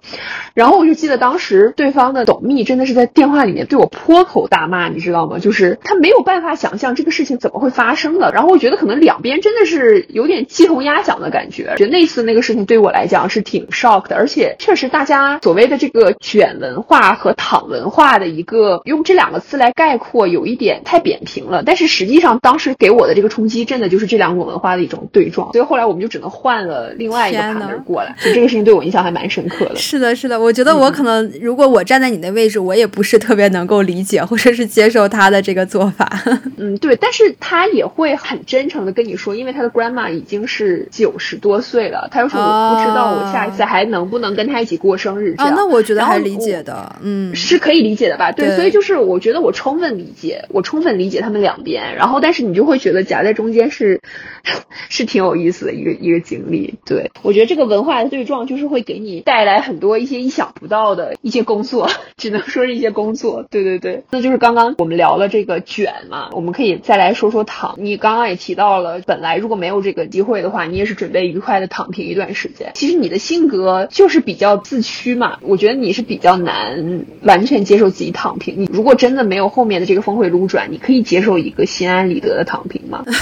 [0.53, 4.89] 然后我就记得当时对方的董秘真的是在电话里面对我泼口大骂。
[4.89, 5.37] 你知道吗？
[5.39, 8.31] 就是他没有办法想象这个事情怎么会发生的。
[8.33, 11.75] 然后我觉得可能两边真的是有点鸡同鸭讲的感觉。
[11.77, 21.61] 觉得那次那个事情对我来讲是挺 shock 的，而且确实大家所谓的这个卷文化和躺文化的一个用这两个词来概括，有一点太扁平了。
[21.65, 25.51] 但是实际上当时给我的这个冲击，真的就是这两种文化的一种对撞。
[25.53, 28.15] 所以后来我们就只能换了另外一个 partner 过来。
[28.23, 29.75] 就这个事情对我印象还蛮深刻的。
[29.75, 36.09] 是的，是的，我觉得我可能如果我站在你的位置，我也不是特别能够理解或者是接受他的这个做法。
[36.57, 45.35] 嗯，对，但是他也会很真诚的跟你说，因为他的 grandma 已经是九十多岁了，他又说我不知道我下一次还能不能跟他一起过生日。
[45.37, 48.31] 啊，那我觉得还理解的，嗯，是可以理解的吧？
[48.31, 54.01] 对，所以就是我觉得我充分理解，我充分理解他们两边，然后但是你就会觉得夹在中间是
[54.89, 56.75] 是挺有意思的一个一个经历。
[56.85, 63.43] 对我觉得这个文化的对撞就是会给你带来很多一些意想不到的一些工作， 只能说是一些工作。
[63.49, 67.75] 对对对，那就是刚刚我们聊了这个卷嘛，我们可以再来说说躺。
[67.79, 72.71] 你刚刚也提到了，本来如果没有这个机会的话，你也是准备愉快的躺平一段时间。
[72.75, 78.53] 其实你的性格就是比较自驱嘛，我觉得你是比较难完全接受自己躺平。
[78.61, 83.03] 你如果真的没有后面的这个峰回路转，你可以接受一个心安理得的躺平吗？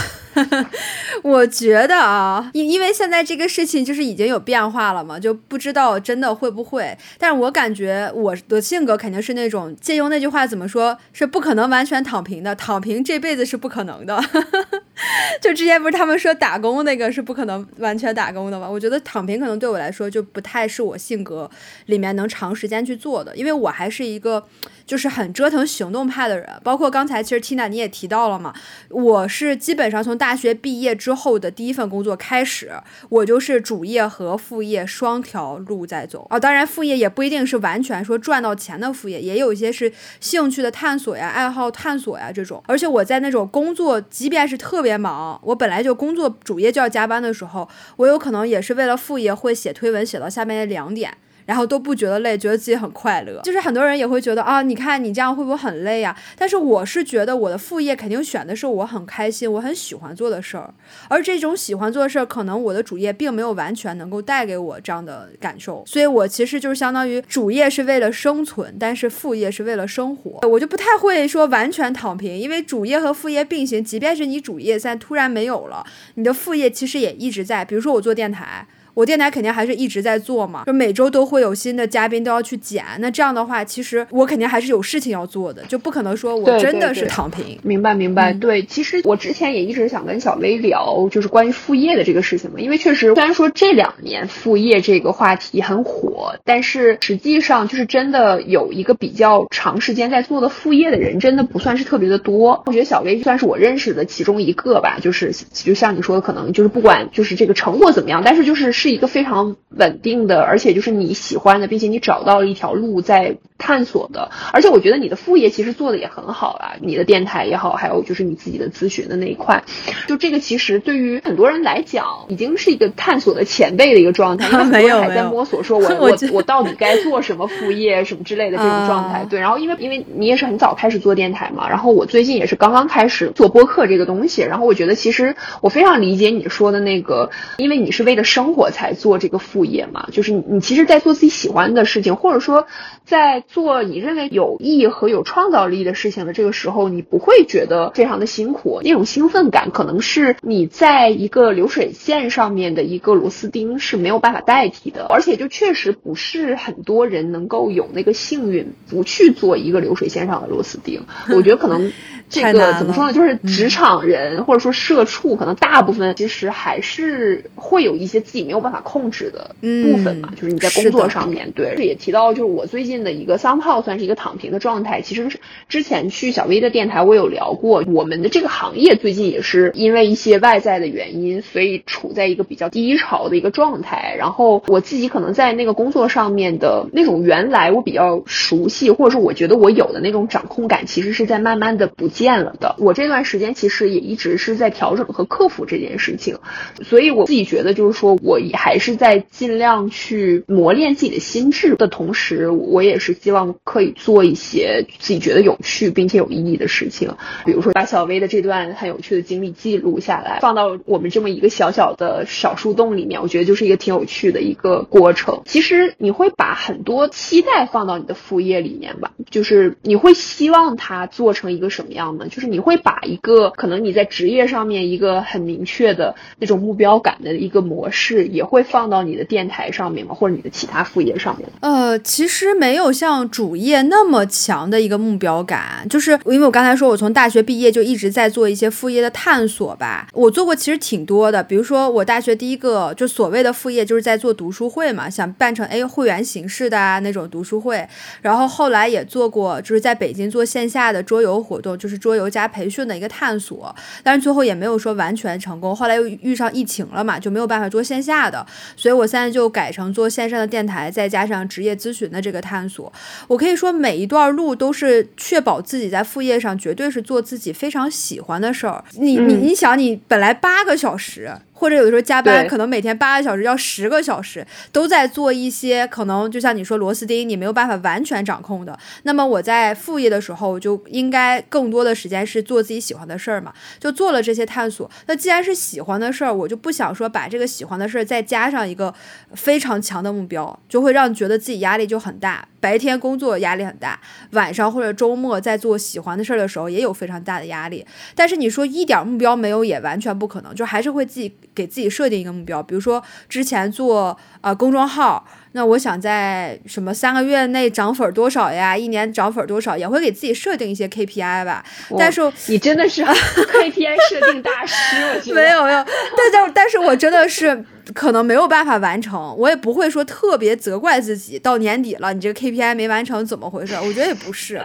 [1.23, 6.97] 我觉得啊，因因为现在这个事情就是已经有变化了嘛，就不知道真的会不会。
[7.17, 14.21] 但是我感觉我的性格肯定是那种借用那句话怎么说，是不可能完全躺平的，躺平这辈子是不可能的。
[15.41, 18.67] 就之前不是他们说打工那个是不可能完全打工的吗？
[18.69, 21.49] 我觉得躺平可能对我来说就不太是我性格
[21.85, 24.45] 里面能长时间去做的，因为我还是一个。
[24.87, 28.53] 就是很折腾行动派的人，包括刚才其实 Tina 你也提到了嘛，
[28.87, 32.69] 我是基本上从大大学毕业之后的第一份工作开始，
[33.07, 36.37] 我就是主业和副业双条路在走啊。
[36.37, 42.61] 当然副业也不一定是完全说赚到钱的副业，也有一些是兴趣的探索呀、爱好探索呀这种。
[42.67, 51.15] 而且我在那种工作，即便是特别忙，我本来就工作主业就要加班的时候，我有可能也是为了副业会写推文写到下面的两点。
[51.47, 53.41] 然后都不觉得累，觉得自己很快乐。
[53.41, 56.15] 就是很多人也会觉得啊，你看你这样会不会很累呀？
[56.37, 60.73] 但是我是觉得我的副业肯定选的是我很开心、我很喜欢做的事儿。
[61.07, 65.81] 而这种喜欢做的事儿，可能我的主业并没有完全能够带给我这样的感受。
[65.87, 70.45] 所以我其实就是相当于主业是为了生存，但是副业是为了生活。
[70.47, 73.81] 我就不太会说完全躺平，因为主业和副业并行。
[73.81, 77.63] 即便是你主业现在突然没有了，你的副业其实也一直在。
[77.63, 78.67] 比如说我做电台。
[78.97, 82.83] 我电台肯定还是一直在做嘛，就每周都会有新的嘉宾都要去剪。
[82.97, 87.59] 那这样的话，其实我肯定还是有事情要做的，就不可能说我真的是躺平。
[87.61, 88.63] 明白明白，对。
[88.63, 92.59] 其实我之前也一直想跟小薇聊，就是关于副业的这个事情嘛。
[92.59, 102.63] 因为确实，虽然说这两年副业这个话题很火，但是实际上就是真的有一个比较长时间在做的副业的人，真的不算是特别的多。
[102.65, 108.86] 我觉得小薇算是我认识的其中一个吧，就是就像你说的，可能就是不管就是这个成果怎么样，但是就是是。
[108.87, 114.31] 是一个非常稳定的，而且就是你喜欢的，并且你找到了一条路在探索的。
[114.53, 119.61] 而且我觉得你的副业其实做的也很好啊，你的电台也好，还有就是你自己的咨询的那一块，
[120.07, 129.25] 就这个其实对于很多人来讲，已经是一个探索的前辈的一个状态， 因为很多人还在摸索，说我 我我到底该做什么副业什么之类的这种状态。
[129.29, 138.69] 对，然后因为因为你也是很早开始做电台嘛，然后我最近也是刚刚开始做播客这个东西，然后我觉得其实我非常理解你说的那个，因为你是为了生活。
[138.77, 142.67] 才做这个副业嘛，就是你，你其实，在做自己喜欢的事情，或者说，
[143.05, 148.79] 在做你认为有意义和有创造力的事情的这个时候，你不会觉得非常的辛苦。
[148.83, 155.07] 那种兴奋感，可能是你在一个流水线上面的一个螺丝钉是没有办法代替的。
[155.09, 161.01] 而且，就确实不是很多人能够有那个幸运，不去做一个流水线上的螺丝钉。
[161.35, 161.91] 我觉得可能。
[162.29, 163.13] 这个怎么说呢？
[163.13, 170.33] 就是职场人或者说社畜，可能大部分其实还是会有一些自己没有办法控制的部分嘛。
[170.35, 175.01] 就是你在工作上面对，也提到就是我最近的一个三炮算是一个躺平的状态。
[175.01, 175.39] 其实是
[175.69, 184.15] 之前去小 V 的电台，我有聊过，我们的这个行业最近也是因为一些外在的原因，所以处在一个比较低潮的一个状态。
[184.17, 192.09] 然后我自己可能在那个工作上面的那种原来我比较熟悉，或者说我觉得我有的那种掌控感，其实是在慢慢的不。
[192.17, 196.39] 见了的，我这段时间其实也一直是在调整和克服这件事情，
[196.81, 207.11] 所以我自己觉得就是说，我也还是在尽量去磨练自己的心智的同时，我也是希望可以做一些自己觉得有趣并且有意义的事情，
[207.45, 215.41] 比如说把小薇的这段很有趣的经历记录下来，放到我们这么一个小小的小树洞里面，我觉得就是一个挺有趣的一个过程。
[215.45, 222.27] 其实你会把很多期待放到你的副业里面吧，就是你会希望它做成一个什么样呢？
[222.29, 230.13] 就是你会把一个可能你在职业上面一个很明确的那种目标感的一个模式，也会放到你的电台上面吗？
[230.13, 231.49] 或者你的其他副业上面？
[231.59, 240.07] 呃，其实没有像主业那么强的一个目标感，就是因为我刚才说我从大学毕业就一直在做一些副业的探索吧。
[240.13, 247.87] 我做过其实挺多的，比如说我大学第一个就所谓的副业就是在做读书会嘛，想办成哎会员形式的那种读书会。
[248.21, 255.75] 然后后来也做过，就是在北京做线下的桌游活动，就是桌游加培训的一个探索，但是最后也没有说完全成功。
[255.75, 262.91] 后来又遇上疫情了嘛，就没有办法做线下的，所以我现在就改成做线上的电台，再加上职业咨询的这个探索。
[263.27, 268.83] 我可以说每一段路都是确保自己在副业上绝对是做自己非常喜欢的事儿。
[268.93, 271.31] 你你你想，你本来八个小时。
[271.59, 278.77] 或者有的时候加班，可能每天八个小时，要十个小时，都在做一些可能就像你说螺丝钉，你没有办法完全掌控的。
[279.03, 284.87] 那么我在副业的时候，就应该更多的时间是做自己喜欢的事儿嘛，就做了这些探索。
[285.07, 288.93] 那既然是喜欢的事儿，我就不想说把这个喜欢的事儿再加上一个
[289.33, 292.47] 非常强的目标，就会让觉得自己压力就很大。
[292.59, 293.99] 白天工作压力很大，
[294.31, 297.85] 晚上或者周末在做喜欢的事儿的时候也有非常大的压力。
[298.15, 302.61] 但是你说一点目标没有也完全不可能，就还是会自己给自己设定一个目标。
[302.61, 308.75] 比如说之前做呃公众号，那我想在什么三个月内涨粉多少呀？
[308.75, 309.77] 一年涨粉多少？
[309.77, 311.63] 也会给自己设定一些 KPI 吧。
[311.97, 314.75] 但是你真的是 KPI 设定大师，
[315.13, 315.85] 我觉得没有没有。
[315.85, 317.63] 但但但是我真的是。
[317.93, 321.37] 可能没有办法完成，我也不会说特别责怪自己。
[321.39, 323.73] 到年底了，你这个 KPI 没完成，怎么回事？
[323.75, 324.61] 我觉得也不是，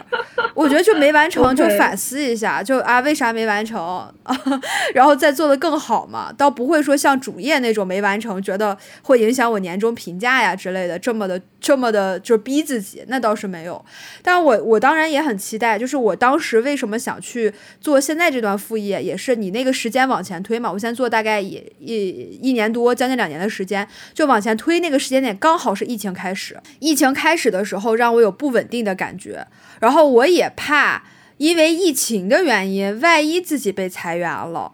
[0.55, 4.13] 我觉得就没完成，就反思一下，就啊，为啥没完成？
[4.95, 6.33] 然后再做的更好嘛。
[6.37, 13.83] 倒不会说像主业那种没完成，觉得会影响我年终评价呀之类的，这么的这么的，就逼自己，那倒是没有。
[14.23, 20.73] 但我我当然也很期待，就是我当时为什么想去做现在这段副业，也是你那个时间往前推嘛。
[20.73, 23.12] 我现在做大概也一一年多，将近。
[23.13, 26.59] 那两年的时间就往前推，那个时间点刚好是疫情开始。
[26.79, 29.47] 疫情开始的时候，让我有不稳定的感觉，
[29.81, 31.03] 然后我也怕
[31.37, 34.73] 因为疫情的原因，万一自己被裁员了，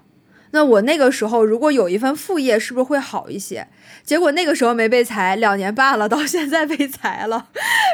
[0.53, 3.67] 那我那个时候如果有一份副业，是不是会好一些？
[4.05, 7.49] 结果那个时候没被裁，两年半了，到现在被裁了，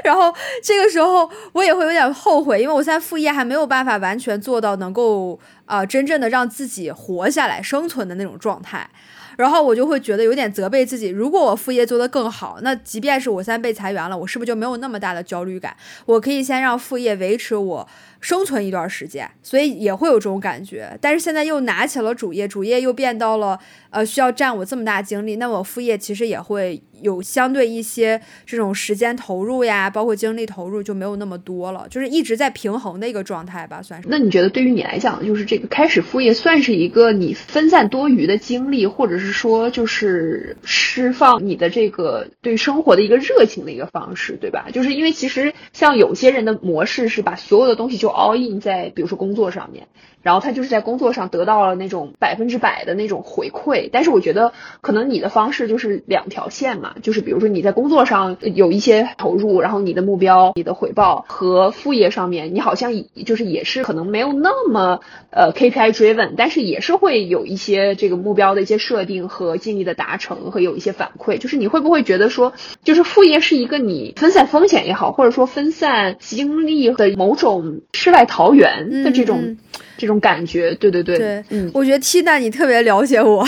[0.04, 0.32] 然后
[0.62, 8.88] 这个时候我也会有点后悔，因为我现在副业还没有办法完全做到能够啊真正的让自己活下来、生存的那种状态。
[9.36, 15.76] 然后我就会觉得有点责备自己，如果我副业做得更好，那即便是我现在被裁员了，我是不是就没有那么大的焦虑感？
[16.06, 17.88] 我可以先让副业维持我。
[18.20, 20.96] 生存一段时间，所以也会有这种感觉。
[20.98, 23.60] 但是现在又拿起了主业，主业又变到了
[23.90, 34.08] 呃需要占我这么大精力，那我副业其实也会有相对一些这种时间投入呀，包括精力投入就没有那么多了，就是一直在平衡的一个状态吧，算是。
[34.10, 44.68] 那你觉得对于你来讲，就是这个开始副业算是一个你分散多余的精力，或者是是说就是释放你的这个对生活的一个热情的一个方式，对吧？
[44.72, 48.14] 就是因为其实像有些人的模式是把所有的东西就。
[48.14, 49.88] all in 在比如说工作上面，
[50.24, 53.88] 然后他就是在工作上得到了那种百分之百的那种回馈。
[53.92, 62.92] 但是我觉得可能你的方式就是两条线嘛，就是比如说你在工作上有一些投入，然后你的目标、你的回报和副业上面，你好像
[63.24, 65.00] 就是也是可能没有那么
[65.30, 71.38] 呃 KPI driven，但是也是会有一些这个目标的一些设定和尽力的达成和有一些反馈。
[71.38, 77.82] 就是你会不会觉得说，就是副业是一个你分散风险也好，或者说分散精力的某种。
[77.92, 79.56] 世外桃源的这种。
[79.96, 83.46] 这种感觉，对对对，对，嗯，我觉得 T 娜你特别了解我，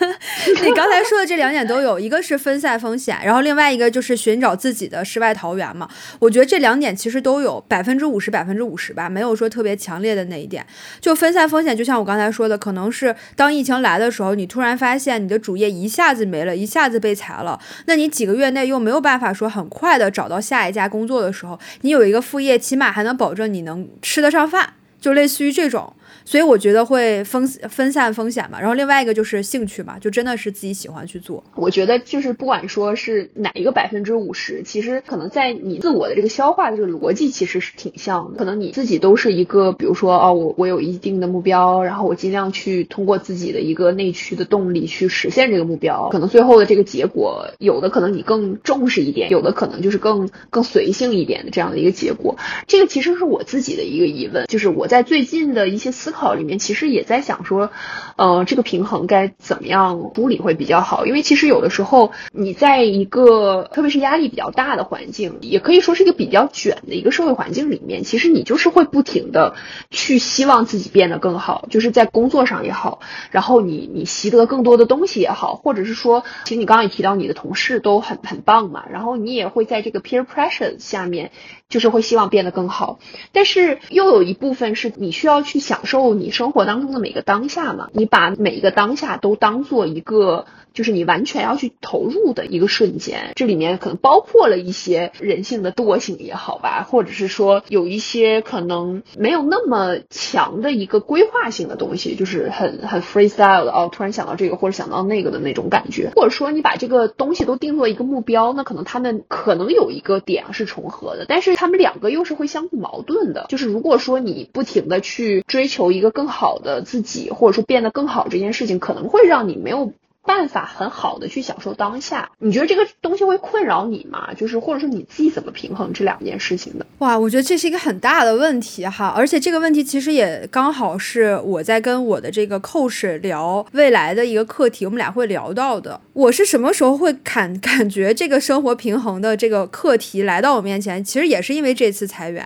[0.62, 5.88] 你刚才说的这两点都有，一个是分散风险，然后另外一个就是寻找自己的世外桃源嘛。
[6.18, 10.64] 我觉得这两点其实都有百分之五十，百分之五十吧，没有说特别强烈的那一点。
[11.00, 24.74] 就分散风险，就像我刚才说的，可能是当疫情来的时候，你突然发现你的主业一下子没了，一下子被裁了，那你几个月内又没有办法说很快的找到下一家工作的时候，你有一个副业，起码还能保证你能吃得上饭。
[25.00, 25.94] 就类似于这种。
[26.24, 31.42] 所以我觉得会分分散风险嘛，然后另外一个就是兴趣嘛，就真的是自己喜欢去做。
[31.54, 38.38] 我觉得就是不管说是哪一个百分之五十，其实可能在你自我的这个消化的这个逻辑其实是挺像的。
[38.38, 46.08] 可能你自己都是一个，比如说哦，我我有一定的目标，然后我尽量去通过自己的一个内驱的动力去实现这个目标。
[46.10, 52.36] 可能最后的这个结果，有的可能你更重视一点，有的可能就是更更随性一点的这样的一个结果。
[52.66, 56.12] 这个其实是我自己的一个疑问，就是我在最近的一些思。
[56.16, 57.70] 考里面，其实也在想说，
[58.16, 61.04] 呃，这个平衡该怎么样处理会比较好？
[61.04, 69.56] 因为其实有的时候你在一个特别是压力比较大的环境，也可以说是一个比较卷的一个社会环境里面，其实你就是会不停的
[69.90, 81.30] 去希望自己变得更好，就是在工作上也好，然后你你习得更多的东西也好，或者是说，其实你刚刚也提到你的同事都很很棒嘛，然后你也会在这个 peer pressure 下面。
[81.68, 83.00] 就是会希望变得更好，
[83.32, 87.88] 但是又有一部分是你需要去享受你生活当中的每个当下嘛？
[87.92, 90.46] 你把每一个当下都当做一个。
[90.76, 113.46] 就是你完全要去投入的一个瞬间，这里面可能包括了一些人性的惰性也好吧，或者是说有一些可能没有那么强的一个规划性的东西，就是很很 freestyle 的哦，突然想到这个或者想到那个的那种感觉，或者说你把这个东西都定做一个目标，那可能他们可能有一个点是重合的，但是他们两个又是会相互矛盾的。
[113.48, 119.92] 就是如果说你不停的去追求求一个更好的自己，或者说变得更好这件事情，可能会让你没有。
[120.26, 124.28] 办法很好的去享受当下，你觉得这个东西会困扰你吗？
[124.36, 126.84] 就是或者说你自己怎么平衡这两件事情的？
[126.98, 136.00] 哇，我觉得这是一个很大的问题哈，而且这个问题其实也刚好是我在跟我的这个 coach 聊未来的一个课题，我们俩会聊到的。
[136.12, 141.02] 我是什么时候会感 感觉这个生活平衡的这个课题来到我面前？
[141.04, 142.44] 其实也是因为这次裁员，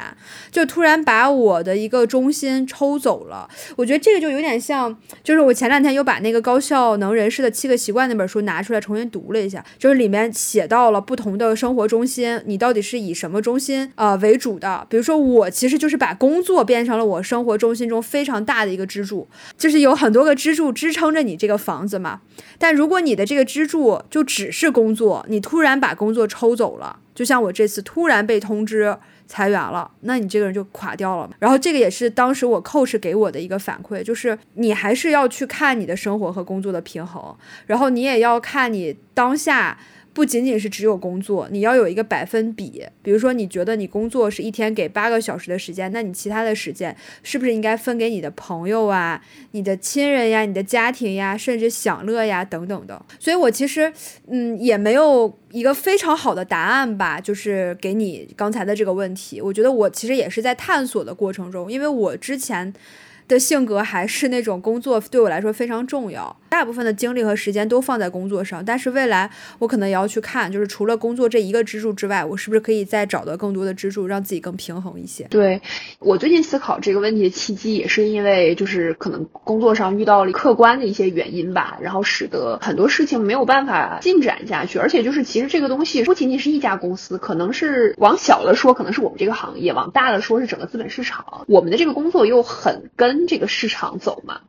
[0.50, 3.48] 就突然把我的一个中心抽走了。
[3.76, 7.69] 我觉得这个就有点像，就是我前两天又把那个高效能人士的七。
[7.70, 14.86] 个习惯那本书拿出来重新读了一下，就是里面写到了不同的生活中心，你到底是以什么中心呃为主的？
[14.90, 22.20] 比如说我其实就是把工作变成了我生活中心中非常大的一个支柱，就是有很多个支柱支撑着你这个房子嘛。
[22.58, 28.96] 但如果你的这个支柱就只是工作，你突然把工作抽走了，就像我这次突然被通知。
[29.30, 31.30] 裁员了，那你这个人就垮掉了。
[31.38, 37.32] 然后这个也是当时我 coach 给我的一个反馈，就是你还是要去看你的生活和工作的平衡，
[37.66, 39.78] 然后你也要看你当下。
[40.12, 42.84] 不仅仅是只有工作，你要有一个百分比。
[43.02, 53.00] 比如说，你觉得你工作是一天给八个小时的时间，那你其他的时间是不是应该分给你的朋友啊、你的亲人呀、你的家庭呀，甚至享乐呀等等的？
[53.18, 53.92] 所以我其实，
[54.28, 59.40] 嗯，也没有一个非常好的答案吧，就是给你刚才的这个问题。
[59.40, 62.72] 我觉得我其实也是在探索的过程中，因为我之前。
[63.28, 68.62] 的性格还是那种工作对我来说非常重要，大部分的精力和时间都放在工作上。
[68.62, 75.24] 但是未来我可能也要去看，就是除了工作这一个支柱之外，我是不是可以再找到更多的支柱，让自己更平衡一些？
[75.30, 75.62] 对
[75.98, 84.78] 我最近思考这个问题的契机，也是因为就是可能工作上遇到了客观的一些原因吧，然后使得很多事情没有办法进展下去。
[84.78, 91.46] 而且就是其实这个东西不仅仅是一家公司，可能是往小了说，可能是我们这个行业；往大了说，是整个资本市场。
[91.46, 93.26] 我们的这个工作又很跟。
[93.30, 94.40] 这个市场走嘛。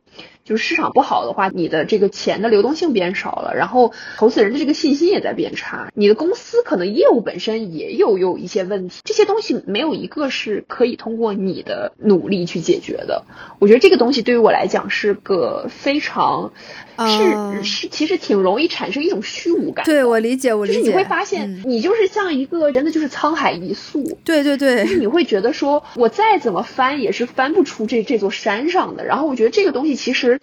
[0.44, 5.90] 就是市场不好的话，你的这个钱的流动性变少了，然后投资人的这个信心也在变差。
[5.94, 13.24] 你的公司可能业务本身也有有一些问题，这些东西没有一个是可以通过你的努力去解决的。
[13.60, 16.52] 我觉得这个东西对于我来讲是个非常
[16.98, 19.84] 是是其实挺容易产生一种虚无感。
[19.84, 20.78] 对我理解，我理解。
[20.78, 24.18] 就是你会发现，你就是像一个真的就是沧海一粟。
[24.24, 24.84] 对对对。
[24.84, 29.04] 就是你会觉得说，我再怎么翻也是翻不出这这座山上的。
[29.04, 30.40] 然后我觉得这个东西其实。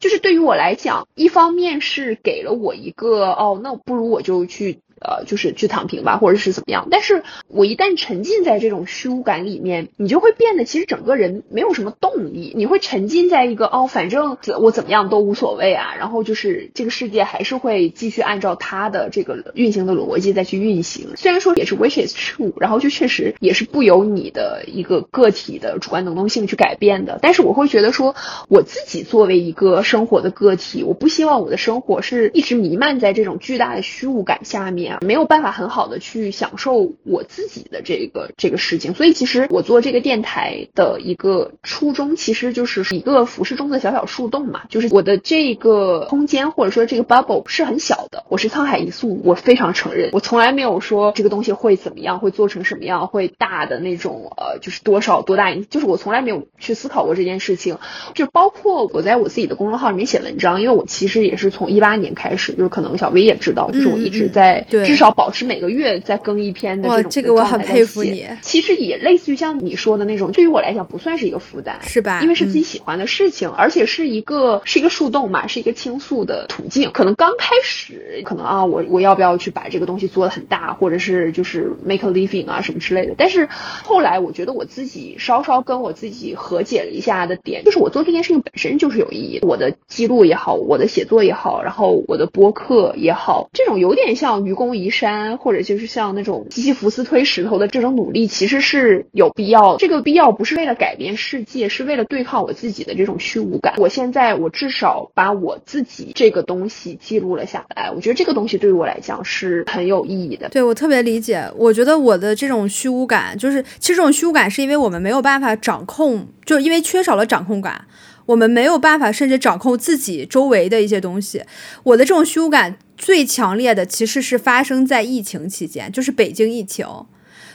[0.00, 4.80] 就是对于我来讲，一方面是给了我一个哦，那不如我就去。
[5.00, 6.88] 呃，就是去躺平吧，或者是怎么样？
[6.90, 12.52] 但是我一旦沉浸在这种虚无感里面，你就会变得其实整个人没有什么动力。
[12.56, 15.94] 你会沉浸在一个哦，反正我怎么样都无所谓啊。
[15.98, 21.08] 然后就是这个世界还是会继续按照它的这个运行的逻辑再去运行。
[21.16, 27.18] 虽然说也是 which is true，然后就确实也是不由你的一个个体的主观能动性去改变的。
[27.20, 28.14] 但是我会觉得说，
[28.48, 34.83] 我自己作为一个生活的个体，我不希望我的生活是一直弥漫在这种巨大的虚无感下面。
[35.00, 57.78] 没有办法很好的去享受我自己的这个这个事情，所以其实我做这个电台的一个初衷，其实就是一个浮世中的小小树洞嘛，就是我的这个空间或者说这个 bubble 是很小的，我是沧海一粟，我非常承认，我从来没有说这个东西会怎么样，会做成什么样，会大的那种呃，就是多少多大，就是我从来没有去思考过这件事情，
[58.14, 64.66] 就包括我在我自己的公众号里面写文章，因为我其实也是从一八年开始，就是可能小薇也知道，就是我一直在。
[64.84, 68.26] 至少保持每个月再更一篇的这种这个我很佩服你。
[68.40, 72.20] 其实也类似于像你说的那种，对于我来讲不算是一个负担，是吧？
[72.22, 76.90] 因为是自己喜欢的事情，而且是一个是一个树洞嘛，是一个倾诉的途径。
[76.92, 83.14] 可能刚开始，可能啊，我我要不要去把这个东西做的很大，或者是就是 make a living 啊什么之类的。
[83.16, 83.48] 但是
[83.82, 89.40] 后来我觉得我自己稍稍跟我自己和解了一下的点，就是我做这件事情本身就是有意义。
[89.42, 99.76] 我的记录也好，我的写作也好，然后我的播客也好，这种有点像愚公移山，或者就是像那种西西弗斯推石头的这种努力，其实是有必要。
[99.78, 103.74] 这个必要不是为了改变世界，是为了对抗我自己的这种虚无感。
[103.78, 110.48] 我现在我至少把我自己这个东西记录了下来，我觉得这个东西对于我来讲是很有意义的。
[110.50, 117.84] 对我特别理解，我觉得我的这种虚无感，就是其实这种虚无感是因为我们没有办法掌控，就因为缺少了掌控感。
[118.26, 121.42] 我们没有办法，甚至掌控自己周围的一些东西。
[121.82, 126.86] 我的这种虚无感最强烈的，其实是发生在疫情期间，就是北京疫情。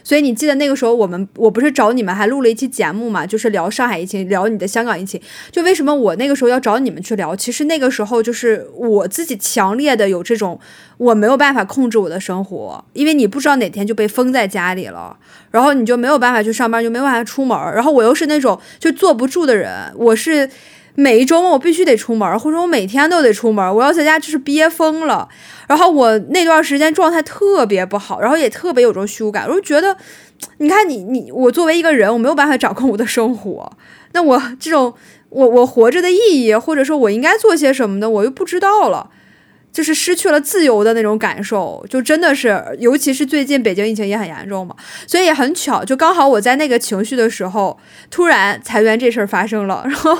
[0.03, 5.19] 所以你记得那个时候，我们我不是找你们还录了一期节目嘛，就是聊上海疫情，聊你的香港疫情。
[5.51, 7.35] 就为什么我那个时候要找你们去聊？
[7.35, 10.59] 其实那个时候就是我自己强烈的有这种
[10.97, 15.17] 我没有办法控制我的生活，因为你不知道哪天就被封在家里了，
[15.51, 17.57] 然后你就没有办法去上班，就没有办法出门。
[17.73, 20.49] 然后我又是那种就坐不住的人，我是。
[20.99, 25.29] 每一周末我必须得出门，或者我每天都得出门，我要在家就是憋疯了。
[25.65, 29.95] 然后我那段时间状态特别不好，然后也特别有种虚无感，我就觉得，
[30.57, 33.71] 你看你你我作为一个人，我没有办法掌控我的生活，
[34.11, 34.93] 那我这种
[35.29, 39.09] 我我活着的意义，或者说我应该做些什么的，我又不知道了。
[39.72, 44.76] 就是失去了自由的那种感受，就真的是，尤其是最近北京疫情也很严重嘛，
[45.07, 47.78] 所以也很巧，就刚好我在那个情绪的时候，
[48.09, 50.17] 突然裁员这事儿发生了， 然后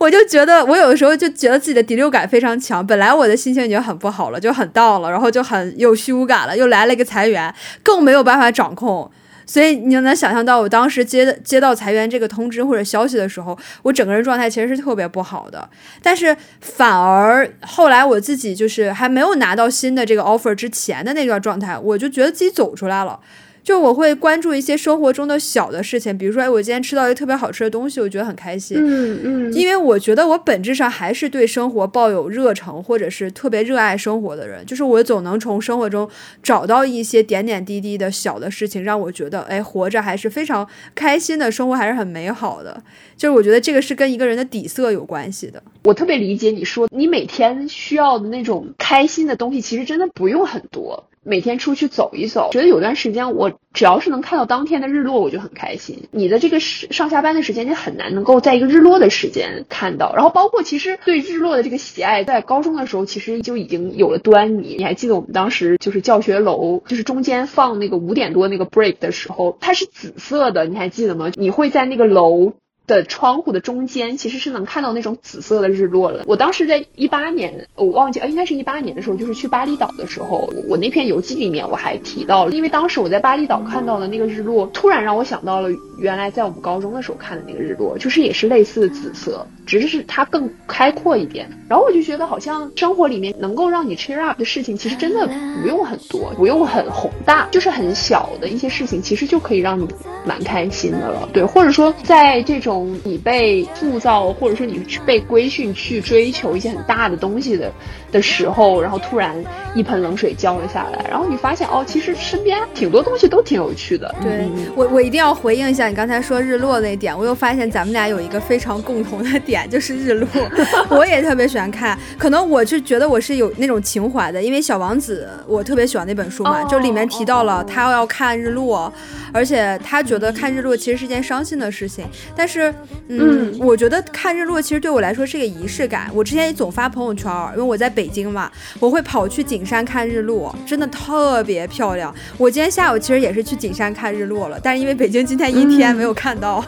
[0.00, 9.10] 我就觉得，我有的时候就觉得自己的第六感非常强，本来我的心情已经很不好了，就很到了，然后就很有虚无感了，又来了一个裁员，更没有办法掌控。
[9.46, 15.68] 所以你就能想象到，我当时接接到裁员这个通知或者消息的时候，我整个人状态其实是特别不好的。
[16.02, 23.20] 但是反而后来我自己就是还没有拿到新的这个 offer 之前的那段状态，我就觉得自己走出来了。
[23.66, 28.78] 就我会关注一些生活中的小的事情，比如说，哎，我今天吃到一个特别好吃的东西，我觉得很开心。
[28.80, 29.52] 嗯嗯。
[29.52, 34.64] 因为我觉得我本质上还是对生活抱有热诚，或者是特别热爱生活的人。
[34.64, 36.08] 就是我总能从生活中
[36.44, 40.64] 找到一些点点滴滴的小的事情，让我觉得，哎，活着还是非常
[40.94, 42.80] 开心的，生活还是很美好的。
[43.16, 45.60] 就是我觉得这个是跟一个人的底色有关系的。
[45.82, 51.02] 我特别理解你说，你每天需要的那种开心的东西，其实真的不用很多。
[51.26, 56.04] 每天出去走一走，觉得有段时间我只要是能看到当天的日落，我就很开心。
[56.12, 60.14] 你的这个上下班的时间，你很难能够在一个日落的时间看到。
[60.14, 64.76] 然后包括其实对日落的这个喜爱，在高中的时候其实就已经有了端倪。
[64.78, 71.32] 你还记得我们当时就是教学楼，就是中间放那个五点多那个 break 的时候，它是紫色的，你还记得吗？
[71.34, 72.52] 你会在那个楼。
[72.86, 76.24] 的窗户的中间其实是能看到那种紫色的日落了。
[76.26, 85.68] 我当时在一八年，我忘记，呃，应该是一八年的时候，就是去巴厘岛的时候，我那篇游记里面我还提到了，因为当时我在巴厘岛看到的那个日落，突然让我想到了
[85.98, 91.50] 原来在我们高中的时候看的那个日落，就是也是类似的紫色，只是是它更开阔一点。
[91.68, 95.26] 然后我就觉得好像生活里面能够让你 cheer up 的事情，其实真的
[95.60, 99.88] 不用很多，不用很宏大，就是很小的一些事情，其实就可以让你
[100.24, 101.28] 蛮开心的了。
[101.32, 102.75] 对，或者说在这种。
[103.04, 107.72] 你被塑造，或者说你被规训去追求一些很大的东西的
[108.10, 109.36] 的时候，然后突然
[109.74, 114.14] 一盆冷水浇了下来，然后你发现哦，其实身边挺多东西都挺有趣的。
[114.22, 120.28] 对我，我一定要回应一下你刚才说日落那点，我又发现咱们俩有一个非常共同的点，就是日落。
[120.90, 128.92] 我也特别喜欢看，可能我就觉得我是有那种情怀的，因为小王子我特别喜欢那本书嘛，就里面提到了他要看日落，
[129.32, 132.04] 而且他觉得看日落其实是件伤心的事情，
[132.34, 132.65] 但是。
[133.08, 136.10] 嗯，我觉得看日落其实对我来说是个仪式感。
[136.14, 138.50] 我之前也总发朋友圈，因为我在北京嘛，
[138.80, 142.14] 我会跑去景山看日落，真的特别漂亮。
[142.36, 146.64] 我今天下午其实也是去景山看日落了，但是因为北京今天阴天，没有看到。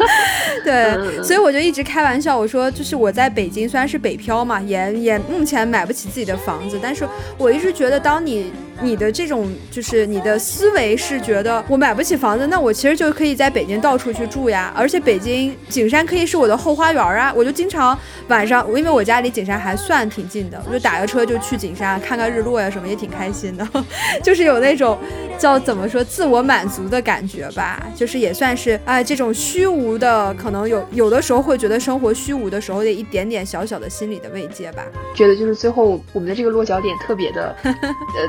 [0.64, 8.52] 对，所以我就一直开玩笑，我说就是我在北京虽然是北漂嘛，也也目前买不起自己的房子，但是我一直觉得当你。
[8.82, 14.72] 你的这种就是你的思维是觉得我买不起房子，那我其实就可以在北京到处去住呀。
[14.76, 17.96] 而且北京景山可以是我的后花园啊，我就经常
[18.28, 23.66] 晚上，因为我家离景山还算挺近的，我就打个车就去景山看看日落呀什么，也挺开心的。
[24.22, 24.98] 就是有那种
[25.38, 34.84] 叫怎么说自我满足的感觉吧，就是也算是哎这种虚无的，可能有有的时候会觉得生活虚无的时候的一点点小小的心理的慰藉吧。
[35.14, 37.72] 觉得就是最后我们的这个落脚点特别的，呃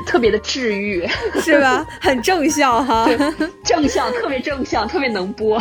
[0.06, 0.40] 特别的。
[0.44, 1.04] 治愈，
[1.40, 1.84] 是吧？
[2.00, 3.08] 很正向哈，
[3.64, 5.60] 正向，特别正向，特别能播。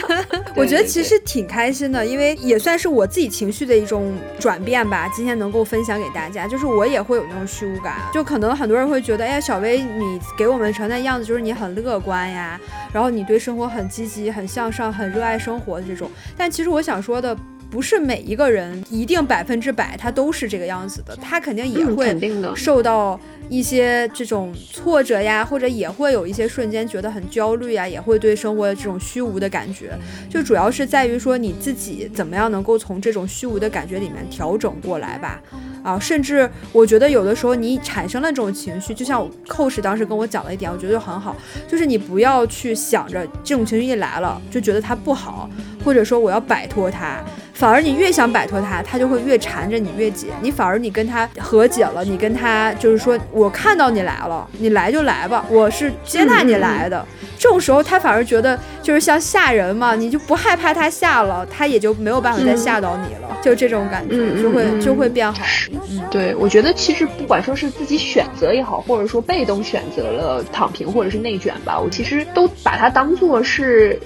[0.54, 5.10] 我觉得其实挺开心的，因为也算是我自己情绪的一种转变吧。
[5.14, 12.60] 今天能够分享给大家，就是我也会有那种虚无感，就可能很多人会觉得，哎呀，小薇，你给我们呈现样子就是你很乐观呀，
[12.92, 16.10] 然后你对生活很积极、很向上、很热爱生活的这种。
[16.36, 17.36] 但其实我想说的。
[17.70, 22.18] 不是每一个人一定百分之百他都是这个样子的，他肯定也会
[22.56, 29.96] 受到一些这种挫折呀，或者也会有一些瞬间觉得很焦虑呀，也会对生活的这种虚无的感觉。
[30.30, 35.40] 就主要是在于说你自己怎么样能够从这种虚无的感觉里面调整过来吧。
[35.84, 41.36] 啊，甚至我觉得有的时候你产生了这种情绪，就像我 coach 当时跟我讲了一点，我觉得就很好，
[41.68, 45.48] 就是你不要去想着这种情绪一来了就觉得它不好，
[45.88, 47.16] 或者说我要摆脱他。
[47.54, 50.28] 反而你越想摆脱他，他就会越缠着你越紧。
[50.42, 57.04] 你反而你跟他和解了，你跟他就是说，我看到你来了，你来就来吧，我是接纳你来的。
[57.38, 63.36] 这种时候他反而觉得就是像吓人嘛，你就不害怕他吓了，他也就没有办法再吓到你了。
[63.42, 65.42] 就这种感觉就会就会变好。
[65.72, 73.98] 嗯，对，我觉得其实不管说是自己选择也好，或者说被动选择了躺平或者是内卷吧，我其实都把它当做是。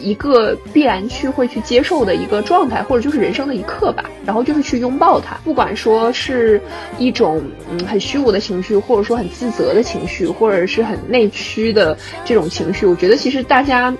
[0.00, 4.04] 一个必然去会去接受的一个状态，或者就是人生的一刻吧。
[4.24, 6.60] 然后就是去拥抱它，不管说是
[6.98, 13.94] 一种嗯很虚无的情绪，或者说很自责的情绪，或者是很内驱的这种情绪，我觉得其实大家。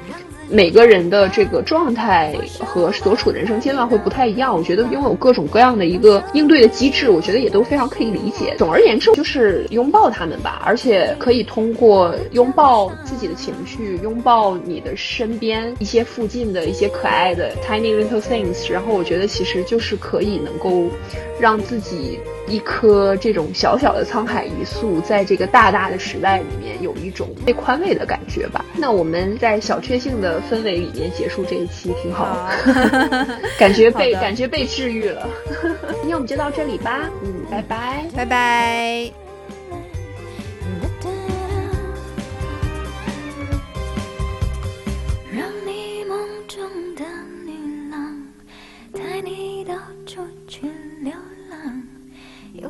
[0.50, 8.54] 每个人的这个状态和所处的人生阶段会不太一样，我觉得拥有各种各样的一个应对的机制，我觉得也都非常可以理解。
[8.58, 20.88] 总而言之，就是拥抱他们吧，而且可以通过拥抱自己的情绪，拥抱你的身边一些附近的一些可爱的 tiny little things，然后我觉得其实就是可以能够
[21.38, 22.18] 让自己。
[22.48, 28.64] 一颗这种小小的沧海一粟，在这个大大的时代里面，有一种被宽慰的感觉吧。
[28.74, 35.28] 那我们在小确幸的氛围里面结束这一期，挺好，的 感觉被感觉被治愈了。
[36.00, 39.12] 今天我们就到这里吧，嗯，拜拜，拜拜。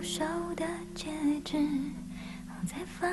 [0.03, 0.25] 手
[0.57, 0.65] 的
[0.95, 1.09] 戒
[1.45, 1.59] 指，
[2.67, 3.09] 在放。